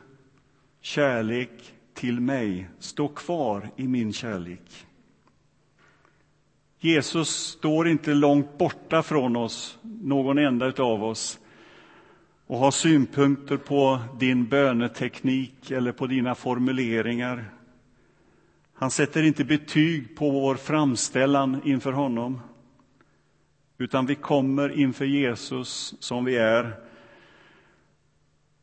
kärlek 0.81 1.73
till 1.93 2.19
mig. 2.19 2.69
Stå 2.79 3.07
kvar 3.07 3.69
i 3.75 3.87
min 3.87 4.13
kärlek. 4.13 4.85
Jesus 6.79 7.29
står 7.29 7.87
inte 7.87 8.13
långt 8.13 8.57
borta 8.57 9.03
från 9.03 9.35
oss, 9.35 9.79
någon 9.81 10.37
enda 10.37 10.83
av 10.83 11.03
oss 11.03 11.39
och 12.47 12.57
har 12.57 12.71
synpunkter 12.71 13.57
på 13.57 13.99
din 14.19 14.45
böneteknik 14.45 15.71
eller 15.71 15.91
på 15.91 16.07
dina 16.07 16.35
formuleringar. 16.35 17.45
Han 18.73 18.91
sätter 18.91 19.23
inte 19.23 19.45
betyg 19.45 20.15
på 20.15 20.29
vår 20.29 20.55
framställan 20.55 21.61
inför 21.65 21.91
honom 21.91 22.41
utan 23.77 24.05
vi 24.05 24.15
kommer 24.15 24.79
inför 24.79 25.05
Jesus 25.05 25.95
som 25.99 26.25
vi 26.25 26.35
är. 26.35 26.75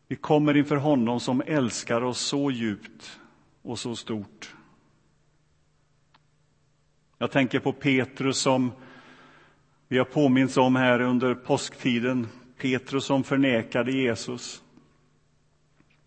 Vi 0.09 0.17
kommer 0.17 0.57
inför 0.57 0.77
honom 0.77 1.21
som 1.21 1.43
älskar 1.47 2.03
oss 2.03 2.21
så 2.21 2.51
djupt 2.51 3.21
och 3.63 3.79
så 3.79 3.97
stort. 3.97 4.55
Jag 7.19 7.31
tänker 7.31 7.61
på 7.61 7.73
Petrus 7.73 8.39
som 8.39 8.73
vi 9.89 9.99
har 9.99 10.05
påminns 10.05 10.57
om 10.57 10.77
här 10.77 11.01
under 11.01 11.35
påsktiden. 11.35 12.29
Petrus 12.61 13.05
som 13.05 13.25
förnekade 13.25 13.93
Jesus. 13.93 14.63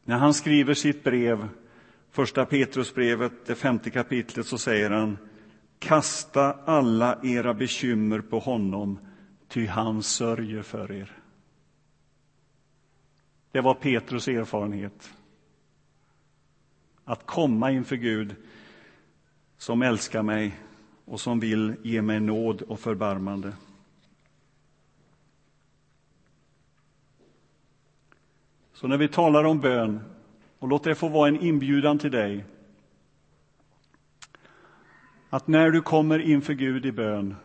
När 0.04 0.18
han 0.18 0.34
skriver 0.34 0.74
sitt 0.74 1.04
brev, 1.04 1.50
första 2.12 2.46
Petrusbrevet, 2.46 3.46
det 3.46 3.56
femte 3.56 3.90
kapitlet, 3.90 4.48
så 4.48 4.58
säger 4.58 4.90
han 4.90 5.18
Kasta 5.80 6.54
alla 6.54 7.20
era 7.24 7.54
bekymmer 7.54 8.22
på 8.22 8.40
honom, 8.40 9.00
ty 9.48 9.66
han 9.66 10.04
sörjer 10.04 10.62
för 10.62 10.92
er. 10.92 11.12
Det 13.52 13.62
var 13.62 13.74
Petrus 13.74 14.28
erfarenhet. 14.28 15.14
Att 17.06 17.26
komma 17.26 17.72
inför 17.72 17.96
Gud 17.96 18.36
som 19.58 19.82
älskar 19.82 20.24
mig 20.24 20.60
och 21.06 21.20
som 21.20 21.40
vill 21.40 21.76
ge 21.84 22.02
mig 22.02 22.20
nåd 22.20 22.62
och 22.62 22.80
förbarmande. 22.80 23.54
Så 28.74 28.88
när 28.88 28.98
vi 28.98 29.08
talar 29.08 29.44
om 29.44 29.60
bön, 29.60 30.00
och 30.60 30.68
låt 30.68 30.84
det 30.84 30.96
få 30.96 31.08
vara 31.08 31.28
en 31.28 31.42
inbjudan 31.42 32.00
till 32.00 32.12
dig 32.12 32.46
att 35.30 35.48
när 35.48 35.72
du 35.72 35.82
kommer 35.82 36.20
inför 36.20 36.54
Gud 36.54 36.86
i 36.86 36.92
bön, 36.92 37.36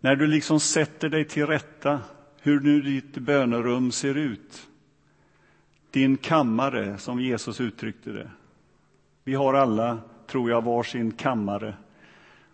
när 0.00 0.16
du 0.16 0.26
liksom 0.26 0.60
sätter 0.60 1.08
dig 1.08 1.24
till 1.24 1.46
rätta 1.46 2.00
hur 2.40 2.60
nu 2.60 2.80
ditt 2.80 3.18
bönerum 3.18 3.92
ser 3.92 4.14
ut, 4.14 4.68
din 5.90 6.16
kammare, 6.16 6.98
som 6.98 7.20
Jesus 7.20 7.60
uttryckte 7.60 8.12
det. 8.12 8.30
Vi 9.24 9.34
har 9.34 9.54
alla, 9.54 9.98
tror 10.26 10.50
jag, 10.50 10.62
var 10.62 10.82
sin 10.82 11.12
kammare 11.12 11.74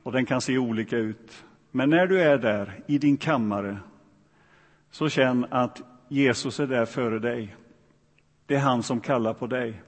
och 0.03 0.13
den 0.13 0.27
kan 0.27 0.41
se 0.41 0.59
olika 0.59 0.97
ut. 0.97 1.45
Men 1.71 1.91
när 1.91 2.07
du 2.07 2.21
är 2.21 2.39
där 2.39 2.81
i 2.87 2.99
din 2.99 3.17
kammare, 3.17 3.79
så 4.91 5.09
känn 5.09 5.47
att 5.51 5.83
Jesus 6.09 6.61
är 6.61 6.67
där 6.67 6.87
före 6.87 7.19
dig. 7.19 7.57
Det 8.47 8.55
är 8.55 8.61
han 8.61 8.83
som 8.83 9.01
kallar 9.01 9.35
på 9.35 9.47
dig. 9.47 9.83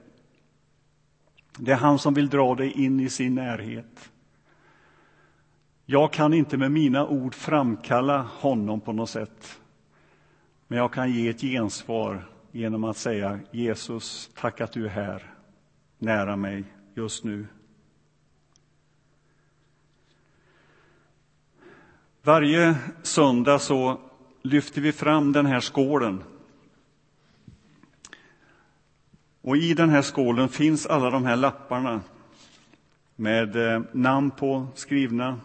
Det 1.57 1.71
är 1.71 1.75
han 1.75 1.99
som 1.99 2.13
vill 2.13 2.29
dra 2.29 2.55
dig 2.55 2.71
in 2.71 2.99
i 2.99 3.09
sin 3.09 3.35
närhet. 3.35 4.11
Jag 5.85 6.13
kan 6.13 6.33
inte 6.33 6.57
med 6.57 6.71
mina 6.71 7.07
ord 7.07 7.35
framkalla 7.35 8.21
honom 8.21 8.81
på 8.81 8.93
något 8.93 9.09
sätt. 9.09 9.59
Men 10.67 10.77
jag 10.77 10.93
kan 10.93 11.11
ge 11.11 11.29
ett 11.29 11.41
gensvar 11.41 12.29
genom 12.51 12.83
att 12.83 12.97
säga 12.97 13.39
Jesus, 13.51 14.29
tack 14.35 14.61
att 14.61 14.71
du 14.71 14.85
är 14.85 14.89
här, 14.89 15.33
nära 15.97 16.35
mig 16.35 16.63
just 16.93 17.23
nu. 17.23 17.47
Varje 22.23 22.75
söndag 23.03 23.59
så 23.59 23.99
lyfter 24.41 24.81
vi 24.81 24.91
fram 24.91 25.31
den 25.31 25.45
här 25.45 25.59
skålen. 25.59 26.23
Och 29.41 29.57
i 29.57 29.73
den 29.73 29.89
här 29.89 30.01
skålen 30.01 30.49
finns 30.49 30.85
alla 30.85 31.09
de 31.09 31.25
här 31.25 31.35
lapparna 31.35 32.01
med 33.15 33.55
eh, 33.55 33.81
namn 33.91 34.31
på 34.31 34.67
skrivna 34.75 35.39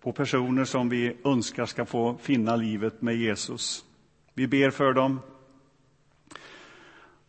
på 0.00 0.12
personer 0.12 0.64
som 0.64 0.88
vi 0.88 1.16
önskar 1.24 1.66
ska 1.66 1.86
få 1.86 2.16
finna 2.20 2.56
livet 2.56 3.02
med 3.02 3.16
Jesus. 3.16 3.84
Vi 4.34 4.46
ber 4.46 4.70
för 4.70 4.92
dem 4.92 5.20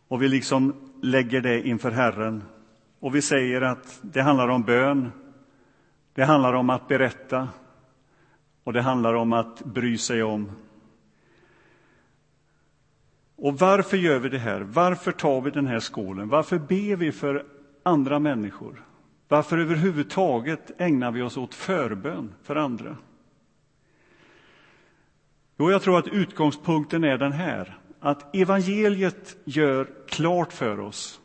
och 0.08 0.22
vi 0.22 0.28
liksom 0.28 0.74
lägger 1.02 1.40
det 1.40 1.68
inför 1.68 1.90
Herren. 1.90 2.42
Och 3.00 3.14
vi 3.14 3.22
säger 3.22 3.60
att 3.60 3.98
det 4.02 4.22
handlar 4.22 4.48
om 4.48 4.62
bön, 4.62 5.12
det 6.14 6.24
handlar 6.24 6.52
om 6.52 6.70
att 6.70 6.88
berätta 6.88 7.48
och 8.64 8.72
det 8.72 8.82
handlar 8.82 9.14
om 9.14 9.32
att 9.32 9.64
bry 9.64 9.98
sig 9.98 10.22
om. 10.22 10.52
Och 13.38 13.58
varför 13.58 13.96
gör 13.96 14.18
vi 14.18 14.28
det 14.28 14.38
här? 14.38 14.60
Varför 14.60 15.12
tar 15.12 15.40
vi 15.40 15.50
den 15.50 15.66
här 15.66 15.80
skålen? 15.80 16.28
Varför 16.28 16.58
ber 16.58 16.96
vi 16.96 17.12
för 17.12 17.46
andra 17.82 18.18
människor? 18.18 18.84
Varför 19.28 19.58
överhuvudtaget 19.58 20.80
ägnar 20.80 21.10
vi 21.10 21.22
oss 21.22 21.36
åt 21.36 21.54
förbön 21.54 22.34
för 22.42 22.56
andra? 22.56 22.96
Jo, 25.58 25.70
jag 25.70 25.82
tror 25.82 25.98
att 25.98 26.08
utgångspunkten 26.08 27.04
är 27.04 27.18
den 27.18 27.32
här, 27.32 27.78
att 28.00 28.36
evangeliet 28.36 29.36
gör 29.44 29.88
klart 30.08 30.52
för 30.52 30.80
oss 30.80 31.20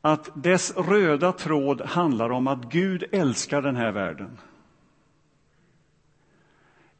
att 0.00 0.30
dess 0.34 0.76
röda 0.76 1.32
tråd 1.32 1.80
handlar 1.80 2.30
om 2.30 2.46
att 2.46 2.72
Gud 2.72 3.04
älskar 3.12 3.62
den 3.62 3.76
här 3.76 3.92
världen. 3.92 4.38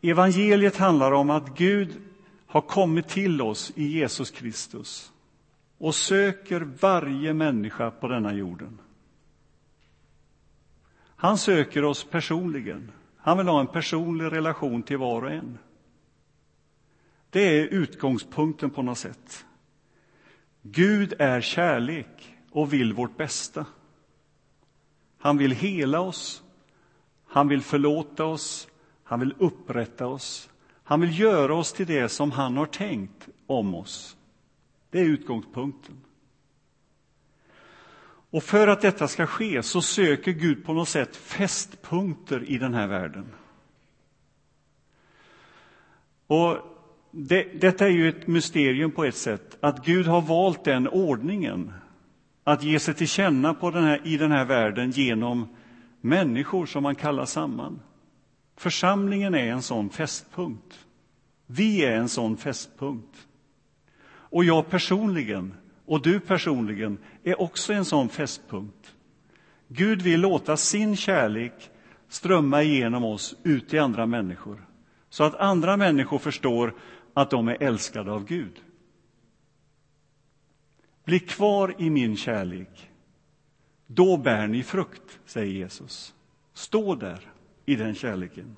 Evangeliet 0.01 0.77
handlar 0.77 1.13
om 1.13 1.31
att 1.31 1.59
Gud 1.59 2.03
har 2.55 2.61
kommit 2.61 3.09
till 3.09 3.43
oss 3.43 3.73
i 3.75 3.85
Jesus 3.85 4.31
Kristus 4.31 5.13
och 5.79 5.95
söker 5.95 6.61
varje 6.61 7.35
människa 7.35 7.91
på 7.91 8.09
denna 8.09 8.35
jorden. 8.35 8.79
Han 11.17 11.39
söker 11.39 11.85
oss 11.85 12.05
personligen. 12.05 12.93
Han 13.17 13.39
vill 13.39 13.49
ha 13.49 13.61
en 13.61 13.67
personlig 13.67 14.25
relation 14.25 14.83
till 14.83 14.99
var 14.99 15.23
och 15.23 15.31
en. 15.31 15.59
Det 17.31 17.41
är 17.41 17.67
utgångspunkten 17.67 18.71
på 18.71 18.83
något 18.83 18.99
sätt. 18.99 19.47
Gud 20.63 21.15
är 21.19 21.41
kärlek 21.41 22.37
och 22.51 22.73
vill 22.73 22.93
vårt 22.93 23.17
bästa. 23.17 23.67
Han 25.19 25.37
vill 25.37 25.53
hela 25.53 26.01
oss, 26.01 26.43
han 27.27 27.49
vill 27.49 27.63
förlåta 27.63 28.25
oss, 28.25 28.69
han 29.05 29.21
vill 29.21 29.35
upprätta 29.39 30.07
oss. 30.07 30.51
Han 30.85 31.01
vill 31.01 31.21
göra 31.21 31.55
oss 31.55 31.73
till 31.73 31.87
det 31.87 32.09
som 32.09 32.31
han 32.31 32.57
har 32.57 32.67
tänkt 32.67 33.29
om 33.47 33.75
oss. 33.75 34.17
Det 34.91 35.01
är 35.01 35.05
utgångspunkten. 35.05 35.95
Och 38.31 38.43
för 38.43 38.69
att 38.69 38.81
detta 38.81 39.09
ska 39.09 39.27
ske 39.27 39.63
så 39.63 39.83
söker 39.83 40.33
Gud 40.33 40.65
på 40.65 40.73
något 40.73 40.89
sätt 40.89 41.17
fästpunkter 41.17 42.51
i 42.51 42.59
den 42.59 42.75
här 42.75 42.87
världen. 42.87 43.27
Och 46.27 46.59
det, 47.11 47.61
detta 47.61 47.87
är 47.87 47.91
ju 47.91 48.09
ett 48.09 48.27
mysterium 48.27 48.91
på 48.91 49.05
ett 49.05 49.17
sätt, 49.17 49.59
att 49.61 49.85
Gud 49.85 50.07
har 50.07 50.21
valt 50.21 50.65
den 50.65 50.89
ordningen 50.89 51.73
att 52.45 52.63
ge 52.63 52.79
sig 52.79 52.95
till 52.95 53.09
känna 53.09 53.55
på 53.55 53.71
den 53.71 53.85
här, 53.85 54.01
i 54.05 54.17
den 54.17 54.33
här 54.33 54.45
världen 54.45 54.91
genom 54.91 55.49
människor 56.01 56.67
som 56.67 56.83
man 56.83 56.95
kallar 56.95 57.25
samman. 57.25 57.81
Församlingen 58.57 59.35
är 59.35 59.47
en 59.47 59.63
sån 59.63 59.91
fästpunkt. 59.91 60.87
Vi 61.47 61.85
är 61.85 61.97
en 61.97 62.09
sån 62.09 62.37
fästpunkt. 62.37 63.27
Och 64.07 64.45
jag 64.45 64.71
personligen, 64.71 65.55
och 65.87 66.03
du 66.03 66.21
personligen, 66.21 66.99
är 67.23 67.41
också 67.41 67.73
en 67.73 67.85
sån 67.85 68.09
fästpunkt. 68.09 68.95
Gud 69.69 70.03
vill 70.03 70.21
låta 70.21 70.57
sin 70.57 70.97
kärlek 70.97 71.71
strömma 72.09 72.63
igenom 72.63 73.05
oss 73.05 73.37
ut 73.43 73.69
till 73.69 73.81
andra 73.81 74.07
människor 74.07 74.67
så 75.15 75.25
att 75.25 75.35
andra 75.35 75.77
människor 75.77 76.19
förstår 76.19 76.75
att 77.15 77.31
de 77.31 77.49
är 77.49 77.63
älskade 77.63 78.13
av 78.13 78.25
Gud. 78.25 78.61
Bli 81.05 81.21
kvar 81.21 81.75
i 81.79 81.91
min 81.91 82.17
kärlek. 82.17 82.91
Då 83.87 84.17
bär 84.17 84.47
ni 84.47 84.63
frukt, 84.63 85.19
säger 85.25 85.53
Jesus. 85.53 86.15
Stå 86.55 86.95
där 86.95 87.34
i 87.67 87.77
den 87.77 87.95
kärleken. 87.95 88.57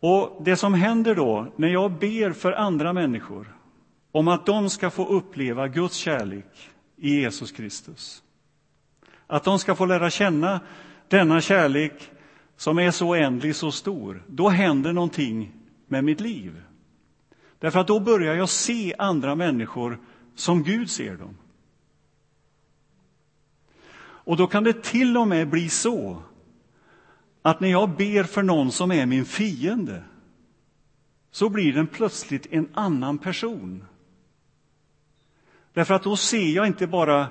Och 0.00 0.42
Det 0.44 0.56
som 0.56 0.74
händer 0.74 1.14
då, 1.14 1.52
när 1.56 1.68
jag 1.68 1.92
ber 1.92 2.32
för 2.32 2.52
andra 2.52 2.92
människor 2.92 3.56
om 4.12 4.28
att 4.28 4.46
de 4.46 4.70
ska 4.70 4.90
få 4.90 5.06
uppleva 5.06 5.68
Guds 5.68 5.96
kärlek 5.96 6.70
i 6.96 7.20
Jesus 7.20 7.52
Kristus, 7.52 8.22
att 9.26 9.44
de 9.44 9.58
ska 9.58 9.74
få 9.74 9.86
lära 9.86 10.10
känna 10.10 10.60
denna 11.08 11.40
kärlek 11.40 12.10
som 12.56 12.78
är 12.78 12.90
så 12.90 13.08
oändlig, 13.08 13.56
så 13.56 13.72
stor, 13.72 14.22
då 14.26 14.48
händer 14.48 14.92
någonting 14.92 15.52
med 15.86 16.04
mitt 16.04 16.20
liv. 16.20 16.62
Därför 17.58 17.80
att 17.80 17.86
då 17.86 18.00
börjar 18.00 18.34
jag 18.34 18.48
se 18.48 18.94
andra 18.98 19.34
människor 19.34 19.98
som 20.34 20.62
Gud 20.62 20.90
ser 20.90 21.16
dem. 21.16 21.36
Och 24.00 24.36
då 24.36 24.46
kan 24.46 24.64
det 24.64 24.82
till 24.82 25.16
och 25.16 25.28
med 25.28 25.48
bli 25.48 25.68
så 25.68 26.22
att 27.48 27.60
när 27.60 27.68
jag 27.68 27.90
ber 27.90 28.24
för 28.24 28.42
någon 28.42 28.72
som 28.72 28.92
är 28.92 29.06
min 29.06 29.24
fiende 29.24 30.02
så 31.30 31.48
blir 31.48 31.72
den 31.72 31.86
plötsligt 31.86 32.46
en 32.50 32.68
annan 32.74 33.18
person. 33.18 33.84
Därför 35.72 35.94
att 35.94 36.02
då 36.02 36.16
ser 36.16 36.48
jag 36.48 36.66
inte 36.66 36.86
bara 36.86 37.26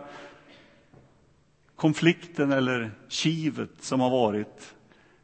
konflikten 1.76 2.52
eller 2.52 2.92
kivet 3.08 3.72
som 3.80 4.00
har 4.00 4.10
varit, 4.10 4.76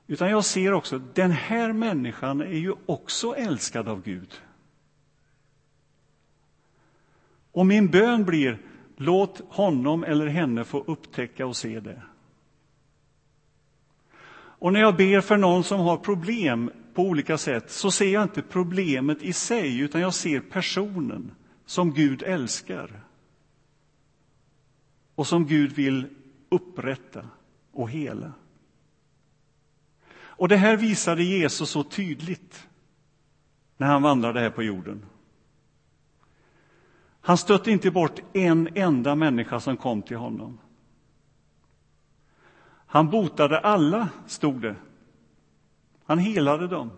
utan 0.08 0.30
jag 0.30 0.46
ser 0.46 0.74
också 0.74 0.96
att 0.96 1.16
den 1.16 1.32
här 1.32 1.74
människan 1.74 2.42
är 2.42 2.58
ju 2.58 2.74
också 2.86 3.36
älskad 3.36 3.88
av 3.88 4.02
Gud. 4.02 4.42
Och 7.52 7.66
min 7.66 7.88
bön 7.88 8.26
blir, 8.26 8.60
låt 8.98 9.42
honom 9.50 10.04
eller 10.04 10.28
henne 10.28 10.64
få 10.64 10.84
upptäcka 10.88 11.46
och 11.46 11.56
se 11.56 11.80
det. 11.80 12.02
Och 14.64 14.74
när 14.74 14.80
jag 14.80 14.96
ber 14.96 15.22
för 15.22 15.38
någon 15.38 15.64
som 15.64 15.80
har 15.80 15.98
problem 15.98 16.72
på 16.94 17.02
olika 17.02 17.38
sätt 17.38 17.72
så 17.72 17.92
ser 17.92 18.14
jag 18.14 18.24
inte 18.24 18.42
problemet 18.42 19.22
i 19.22 19.34
sig, 19.34 19.80
utan 19.80 20.02
jag 20.02 20.14
ser 20.14 20.40
personen 20.40 21.32
som 21.66 21.94
Gud 21.94 22.24
älskar 22.24 23.04
och 25.16 25.28
som 25.28 25.46
Gud 25.46 25.72
vill 25.72 26.08
upprätta 26.50 27.26
och 27.72 27.90
hela. 27.90 28.34
Och 30.16 30.48
det 30.48 30.58
här 30.58 30.78
visade 30.78 31.24
Jesus 31.24 31.70
så 31.70 31.84
tydligt 31.84 32.68
när 33.78 33.88
han 33.88 34.02
vandrade 34.02 34.40
här 34.40 34.50
på 34.50 34.64
jorden. 34.64 35.06
Han 37.22 37.38
stötte 37.38 37.72
inte 37.72 37.92
bort 37.92 38.22
en 38.34 38.70
enda 38.76 39.16
människa 39.16 39.60
som 39.60 39.78
kom 39.78 40.02
till 40.02 40.18
honom. 40.18 40.60
Han 42.94 43.10
botade 43.10 43.60
alla, 43.60 44.10
stod 44.28 44.62
det. 44.62 44.76
Han 46.06 46.20
helade 46.20 46.68
dem. 46.68 46.92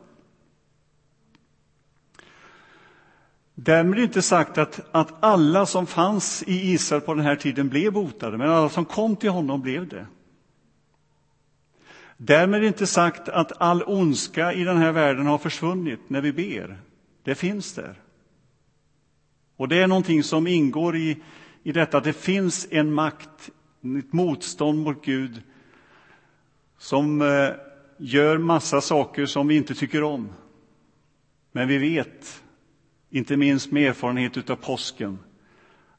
Därmed 3.53 3.99
inte 3.99 4.21
sagt 4.21 4.57
att, 4.57 4.85
att 4.91 5.23
alla 5.23 5.65
som 5.65 5.87
fanns 5.87 6.43
i 6.47 6.71
Israel 6.71 7.01
på 7.01 7.13
den 7.13 7.25
här 7.25 7.35
tiden 7.35 7.69
blev 7.69 7.93
botade, 7.93 8.37
men 8.37 8.49
alla 8.49 8.69
som 8.69 8.85
kom 8.85 9.15
till 9.15 9.29
honom 9.29 9.61
blev 9.61 9.87
det. 9.87 10.07
Därmed 12.17 12.63
inte 12.63 12.87
sagt 12.87 13.29
att 13.29 13.61
all 13.61 13.83
ondska 13.83 14.53
i 14.53 14.63
den 14.63 14.77
här 14.77 14.91
världen 14.91 15.25
har 15.25 15.37
försvunnit 15.37 15.99
när 16.07 16.21
vi 16.21 16.33
ber. 16.33 16.79
Det 17.23 17.35
finns 17.35 17.73
där. 17.73 18.01
Och 19.55 19.67
det 19.67 19.81
är 19.81 19.87
någonting 19.87 20.23
som 20.23 20.47
ingår 20.47 20.95
i, 20.95 21.23
i 21.63 21.71
detta, 21.71 21.97
att 21.97 22.03
det 22.03 22.13
finns 22.13 22.67
en 22.71 22.93
makt, 22.93 23.49
ett 23.99 24.13
motstånd 24.13 24.83
mot 24.83 25.05
Gud 25.05 25.41
som 26.77 27.21
eh, 27.21 27.49
gör 27.97 28.37
massa 28.37 28.81
saker 28.81 29.25
som 29.25 29.47
vi 29.47 29.57
inte 29.57 29.75
tycker 29.75 30.03
om. 30.03 30.29
Men 31.51 31.67
vi 31.67 31.77
vet, 31.77 32.43
inte 33.09 33.37
minst 33.37 33.71
med 33.71 33.89
erfarenhet 33.89 34.49
av 34.49 34.55
påsken, 34.55 35.19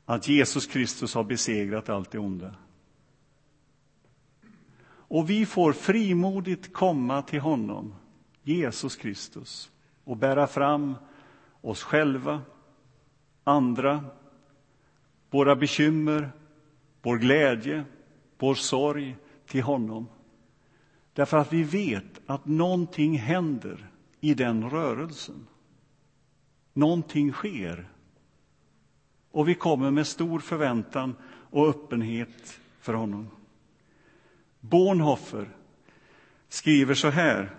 att 0.05 0.29
Jesus 0.29 0.67
Kristus 0.67 1.15
har 1.15 1.25
besegrat 1.25 1.89
allt 1.89 2.11
det 2.11 2.19
onda. 2.19 2.55
Och 5.09 5.31
vi 5.31 5.47
får 5.47 5.73
frimodigt 5.73 6.73
komma 6.73 7.23
till 7.23 7.41
honom, 7.41 7.95
Jesus 8.43 8.97
Kristus, 8.97 9.71
och 10.05 10.17
bära 10.17 10.47
fram 10.47 10.95
oss 11.61 11.83
själva, 11.83 12.41
andra, 13.45 14.05
våra 15.31 15.57
bekymmer, 15.57 16.31
vår 17.03 17.17
glädje, 17.17 17.85
vår 18.39 18.55
sorg 18.55 19.17
till 19.47 19.63
honom. 19.63 20.07
Därför 21.17 21.37
att 21.37 21.53
vi 21.53 21.63
vet 21.63 22.21
att 22.27 22.47
någonting 22.47 23.19
händer 23.19 23.91
i 24.21 24.35
den 24.35 24.71
rörelsen. 24.71 25.47
Någonting 26.73 27.33
sker. 27.33 27.89
Och 29.31 29.49
vi 29.49 29.55
kommer 29.55 29.91
med 29.91 30.07
stor 30.07 30.39
förväntan 30.39 31.15
och 31.51 31.69
öppenhet 31.69 32.61
för 32.81 32.95
honom. 32.95 33.29
Bornhofer 34.61 35.49
skriver 36.49 36.95
så 36.95 37.09
här. 37.09 37.55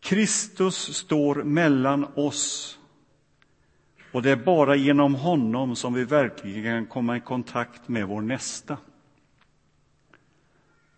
Kristus 0.00 0.96
står 0.96 1.34
mellan 1.34 2.06
oss 2.14 2.78
och 4.12 4.22
det 4.22 4.30
är 4.30 4.36
bara 4.36 4.76
genom 4.76 5.14
honom 5.14 5.76
som 5.76 5.94
vi 5.94 6.04
verkligen 6.04 6.62
kan 6.62 6.86
komma 6.86 7.16
i 7.16 7.20
kontakt 7.20 7.88
med 7.88 8.06
vår 8.06 8.20
nästa. 8.20 8.76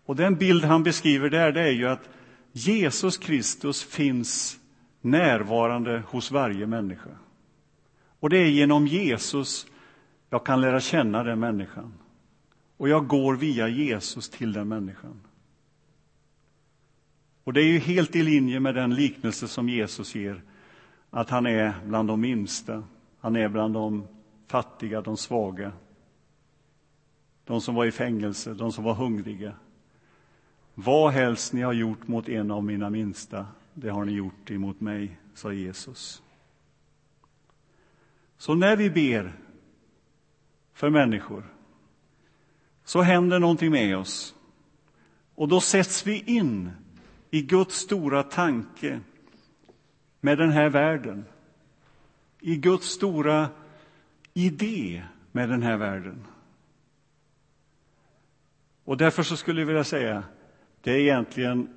Och 0.09 0.15
den 0.15 0.35
bild 0.35 0.63
han 0.63 0.83
beskriver 0.83 1.29
där, 1.29 1.51
det 1.51 1.61
är 1.61 1.71
ju 1.71 1.87
att 1.87 2.09
Jesus 2.51 3.17
Kristus 3.17 3.83
finns 3.83 4.59
närvarande 5.01 6.03
hos 6.07 6.31
varje 6.31 6.67
människa. 6.67 7.09
Och 8.19 8.29
det 8.29 8.37
är 8.37 8.49
genom 8.49 8.87
Jesus 8.87 9.67
jag 10.29 10.45
kan 10.45 10.61
lära 10.61 10.79
känna 10.79 11.23
den 11.23 11.39
människan. 11.39 11.93
Och 12.77 12.89
jag 12.89 13.07
går 13.07 13.35
via 13.35 13.67
Jesus 13.67 14.29
till 14.29 14.53
den 14.53 14.67
människan. 14.67 15.21
Och 17.43 17.53
det 17.53 17.61
är 17.61 17.67
ju 17.67 17.79
helt 17.79 18.15
i 18.15 18.23
linje 18.23 18.59
med 18.59 18.75
den 18.75 18.95
liknelse 18.95 19.47
som 19.47 19.69
Jesus 19.69 20.15
ger, 20.15 20.41
att 21.09 21.29
han 21.29 21.45
är 21.45 21.73
bland 21.85 22.07
de 22.07 22.21
minsta, 22.21 22.83
han 23.19 23.35
är 23.35 23.49
bland 23.49 23.73
de 23.73 24.07
fattiga, 24.47 25.01
de 25.01 25.17
svaga, 25.17 25.71
de 27.45 27.61
som 27.61 27.75
var 27.75 27.85
i 27.85 27.91
fängelse, 27.91 28.53
de 28.53 28.71
som 28.71 28.83
var 28.83 28.93
hungriga. 28.93 29.53
Vad 30.83 31.13
helst 31.13 31.53
ni 31.53 31.61
har 31.61 31.73
gjort 31.73 32.07
mot 32.07 32.29
en 32.29 32.51
av 32.51 32.63
mina 32.63 32.89
minsta, 32.89 33.47
det 33.73 33.89
har 33.89 34.05
ni 34.05 34.11
gjort 34.11 34.51
emot 34.51 34.81
mig, 34.81 35.19
sa 35.33 35.53
Jesus. 35.53 36.23
Så 38.37 38.55
när 38.55 38.75
vi 38.75 38.89
ber 38.89 39.33
för 40.73 40.89
människor 40.89 41.43
så 42.83 43.01
händer 43.01 43.39
någonting 43.39 43.71
med 43.71 43.97
oss. 43.97 44.35
Och 45.35 45.47
då 45.47 45.61
sätts 45.61 46.07
vi 46.07 46.23
in 46.25 46.71
i 47.29 47.41
Guds 47.41 47.75
stora 47.75 48.23
tanke 48.23 48.99
med 50.19 50.37
den 50.37 50.51
här 50.51 50.69
världen. 50.69 51.25
I 52.39 52.55
Guds 52.55 52.87
stora 52.87 53.49
idé 54.33 55.03
med 55.31 55.49
den 55.49 55.63
här 55.63 55.77
världen. 55.77 56.25
Och 58.83 58.97
därför 58.97 59.23
så 59.23 59.37
skulle 59.37 59.61
jag 59.61 59.67
vilja 59.67 59.83
säga 59.83 60.23
det 60.89 60.93
är 60.93 60.99
egentligen 60.99 61.69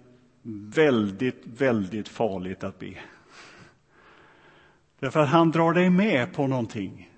väldigt, 0.74 1.42
väldigt 1.44 2.08
farligt 2.08 2.64
att 2.64 2.78
be. 2.78 2.94
Därför 4.98 5.20
att 5.20 5.28
han 5.28 5.50
drar 5.50 5.72
dig 5.72 5.90
med 5.90 6.32
på 6.32 6.46
någonting 6.46 7.10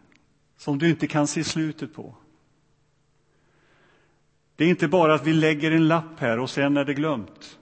som 0.56 0.78
du 0.78 0.90
inte 0.90 1.06
kan 1.06 1.26
se 1.26 1.44
slutet 1.44 1.94
på. 1.94 2.14
Det 4.56 4.64
är 4.64 4.68
inte 4.68 4.88
bara 4.88 5.14
att 5.14 5.26
vi 5.26 5.32
lägger 5.32 5.70
en 5.70 5.88
lapp 5.88 6.18
här 6.18 6.38
och 6.38 6.50
sen 6.50 6.76
är 6.76 6.84
det 6.84 6.94
glömt. 6.94 7.58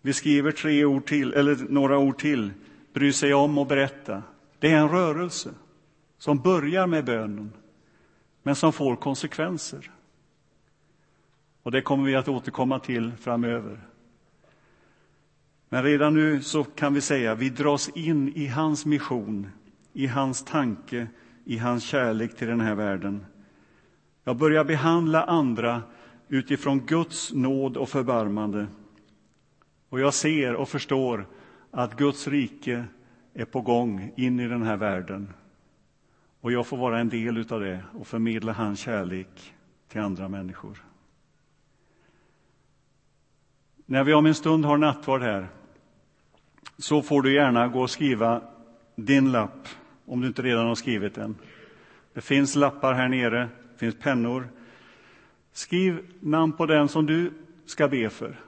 Vi 0.00 0.12
skriver 0.12 0.52
tre 0.52 0.84
ord 0.84 1.06
till, 1.06 1.32
eller 1.32 1.56
några 1.68 1.98
ord 1.98 2.18
till, 2.18 2.50
bry 2.92 3.12
sig 3.12 3.34
om 3.34 3.58
och 3.58 3.66
berätta. 3.66 4.22
Det 4.58 4.70
är 4.70 4.76
en 4.76 4.88
rörelse 4.88 5.50
som 6.18 6.38
börjar 6.38 6.86
med 6.86 7.04
bönen, 7.04 7.52
men 8.42 8.56
som 8.56 8.72
får 8.72 8.96
konsekvenser. 8.96 9.90
Och 11.64 11.70
det 11.70 11.82
kommer 11.82 12.04
vi 12.04 12.16
att 12.16 12.28
återkomma 12.28 12.78
till 12.78 13.12
framöver. 13.12 13.80
Men 15.68 15.82
redan 15.82 16.14
nu 16.14 16.42
så 16.42 16.64
kan 16.64 16.94
vi 16.94 17.00
säga 17.00 17.32
att 17.32 17.38
vi 17.38 17.50
dras 17.50 17.88
in 17.88 18.28
i 18.28 18.46
hans 18.46 18.86
mission, 18.86 19.48
i 19.92 20.06
hans 20.06 20.44
tanke, 20.44 21.06
i 21.44 21.58
hans 21.58 21.84
kärlek 21.84 22.36
till 22.36 22.48
den 22.48 22.60
här 22.60 22.74
världen. 22.74 23.26
Jag 24.24 24.36
börjar 24.36 24.64
behandla 24.64 25.24
andra 25.24 25.82
utifrån 26.28 26.80
Guds 26.80 27.32
nåd 27.32 27.76
och 27.76 27.88
förbarmande. 27.88 28.66
Och 29.88 30.00
jag 30.00 30.14
ser 30.14 30.54
och 30.54 30.68
förstår 30.68 31.26
att 31.70 31.96
Guds 31.96 32.28
rike 32.28 32.84
är 33.34 33.44
på 33.44 33.60
gång 33.60 34.12
in 34.16 34.40
i 34.40 34.48
den 34.48 34.62
här 34.62 34.76
världen. 34.76 35.32
Och 36.40 36.52
jag 36.52 36.66
får 36.66 36.76
vara 36.76 37.00
en 37.00 37.08
del 37.08 37.52
av 37.52 37.60
det 37.60 37.82
och 37.92 38.06
förmedla 38.06 38.52
hans 38.52 38.80
kärlek 38.80 39.54
till 39.88 40.00
andra 40.00 40.28
människor. 40.28 40.93
När 43.94 44.04
vi 44.04 44.14
om 44.14 44.26
en 44.26 44.34
stund 44.34 44.64
har 44.64 44.76
nattvard 44.76 45.22
här 45.22 45.48
så 46.78 47.02
får 47.02 47.22
du 47.22 47.34
gärna 47.34 47.68
gå 47.68 47.80
och 47.80 47.90
skriva 47.90 48.42
din 48.96 49.32
lapp, 49.32 49.68
om 50.06 50.20
du 50.20 50.26
inte 50.26 50.42
redan 50.42 50.66
har 50.66 50.74
skrivit 50.74 51.14
den. 51.14 51.36
Det 52.14 52.20
finns 52.20 52.56
lappar 52.56 52.92
här 52.92 53.08
nere, 53.08 53.48
det 53.72 53.78
finns 53.78 53.98
pennor. 53.98 54.48
Skriv 55.52 56.06
namn 56.20 56.52
på 56.52 56.66
den 56.66 56.88
som 56.88 57.06
du 57.06 57.32
ska 57.66 57.88
be 57.88 58.10
för. 58.10 58.40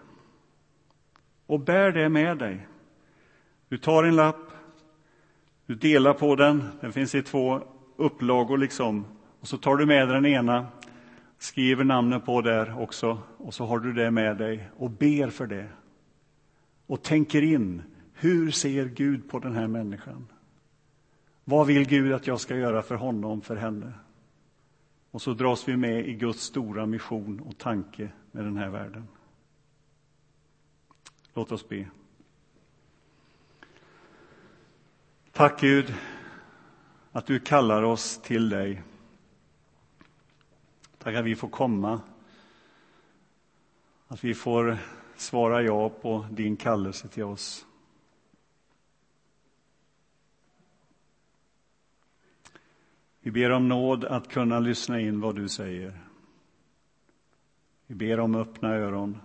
Och 1.46 1.60
bär 1.60 1.92
det 1.92 2.08
med 2.08 2.38
dig. 2.38 2.66
Du 3.68 3.78
tar 3.78 4.04
en 4.04 4.16
lapp, 4.16 4.50
du 5.66 5.74
delar 5.74 6.12
på 6.12 6.36
den, 6.36 6.64
den 6.80 6.92
finns 6.92 7.14
i 7.14 7.22
två 7.22 7.60
upplagor 7.96 8.58
liksom. 8.58 9.04
Och 9.40 9.48
så 9.48 9.56
tar 9.56 9.76
du 9.76 9.86
med 9.86 10.08
den 10.08 10.26
ena 10.26 10.66
skriver 11.38 11.84
namnet 11.84 12.24
på 12.24 12.42
där 12.42 12.80
också 12.80 13.18
och 13.36 13.54
så 13.54 13.66
har 13.66 13.78
du 13.78 13.92
det 13.92 14.10
med 14.10 14.36
dig 14.36 14.70
och 14.76 14.90
ber 14.90 15.30
för 15.30 15.46
det. 15.46 15.68
och 16.86 17.02
tänker 17.02 17.42
in, 17.42 17.82
hur 18.12 18.50
ser 18.50 18.84
Gud 18.84 19.28
på 19.28 19.38
den 19.38 19.52
här 19.52 19.66
människan? 19.66 20.26
Vad 21.44 21.66
vill 21.66 21.86
Gud 21.86 22.12
att 22.12 22.26
jag 22.26 22.40
ska 22.40 22.56
göra 22.56 22.82
för 22.82 22.94
honom, 22.94 23.40
för 23.40 23.56
henne? 23.56 23.92
Och 25.10 25.22
så 25.22 25.34
dras 25.34 25.68
vi 25.68 25.76
med 25.76 26.08
i 26.08 26.14
Guds 26.14 26.42
stora 26.42 26.86
mission 26.86 27.40
och 27.40 27.58
tanke 27.58 28.08
med 28.32 28.44
den 28.44 28.56
här 28.56 28.68
världen. 28.68 29.08
Låt 31.34 31.52
oss 31.52 31.68
be. 31.68 31.86
Tack 35.32 35.60
Gud 35.60 35.94
att 37.12 37.26
du 37.26 37.38
kallar 37.38 37.82
oss 37.82 38.22
till 38.22 38.48
dig. 38.48 38.82
Tack 41.06 41.14
att 41.14 41.24
vi 41.24 41.36
får 41.36 41.48
komma, 41.48 42.00
att 44.08 44.24
vi 44.24 44.34
får 44.34 44.78
svara 45.16 45.62
ja 45.62 45.88
på 45.88 46.26
din 46.30 46.56
kallelse 46.56 47.08
till 47.08 47.24
oss. 47.24 47.66
Vi 53.20 53.30
ber 53.30 53.50
om 53.50 53.68
nåd 53.68 54.04
att 54.04 54.28
kunna 54.28 54.58
lyssna 54.58 55.00
in 55.00 55.20
vad 55.20 55.36
du 55.36 55.48
säger. 55.48 56.00
Vi 57.86 57.94
ber 57.94 58.20
om 58.20 58.34
öppna 58.34 58.74
öron, 58.74 59.20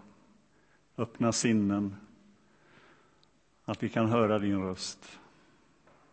öppna 0.98 1.32
sinnen, 1.32 1.96
att 3.66 3.84
vi 3.84 3.90
kan 3.90 4.10
höra 4.10 4.40
din 4.40 4.64
röst, 4.64 5.20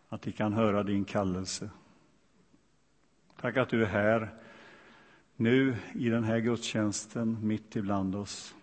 att 0.09 0.27
vi 0.27 0.31
kan 0.31 0.53
höra 0.53 0.83
din 0.83 1.05
kallelse. 1.05 1.69
Tack 3.41 3.57
att 3.57 3.69
du 3.69 3.83
är 3.83 3.87
här 3.87 4.39
nu 5.39 5.75
i 5.95 6.09
den 6.09 6.23
här 6.23 6.39
gudstjänsten 6.39 7.37
mitt 7.47 7.75
ibland 7.75 8.15
oss 8.15 8.55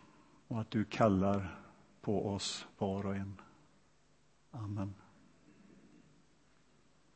och 0.48 0.60
att 0.60 0.70
du 0.70 0.84
kallar 0.84 1.60
på 2.00 2.28
oss 2.28 2.66
var 2.78 3.06
och 3.06 3.16
en. 3.16 3.40
Amen. 4.50 4.94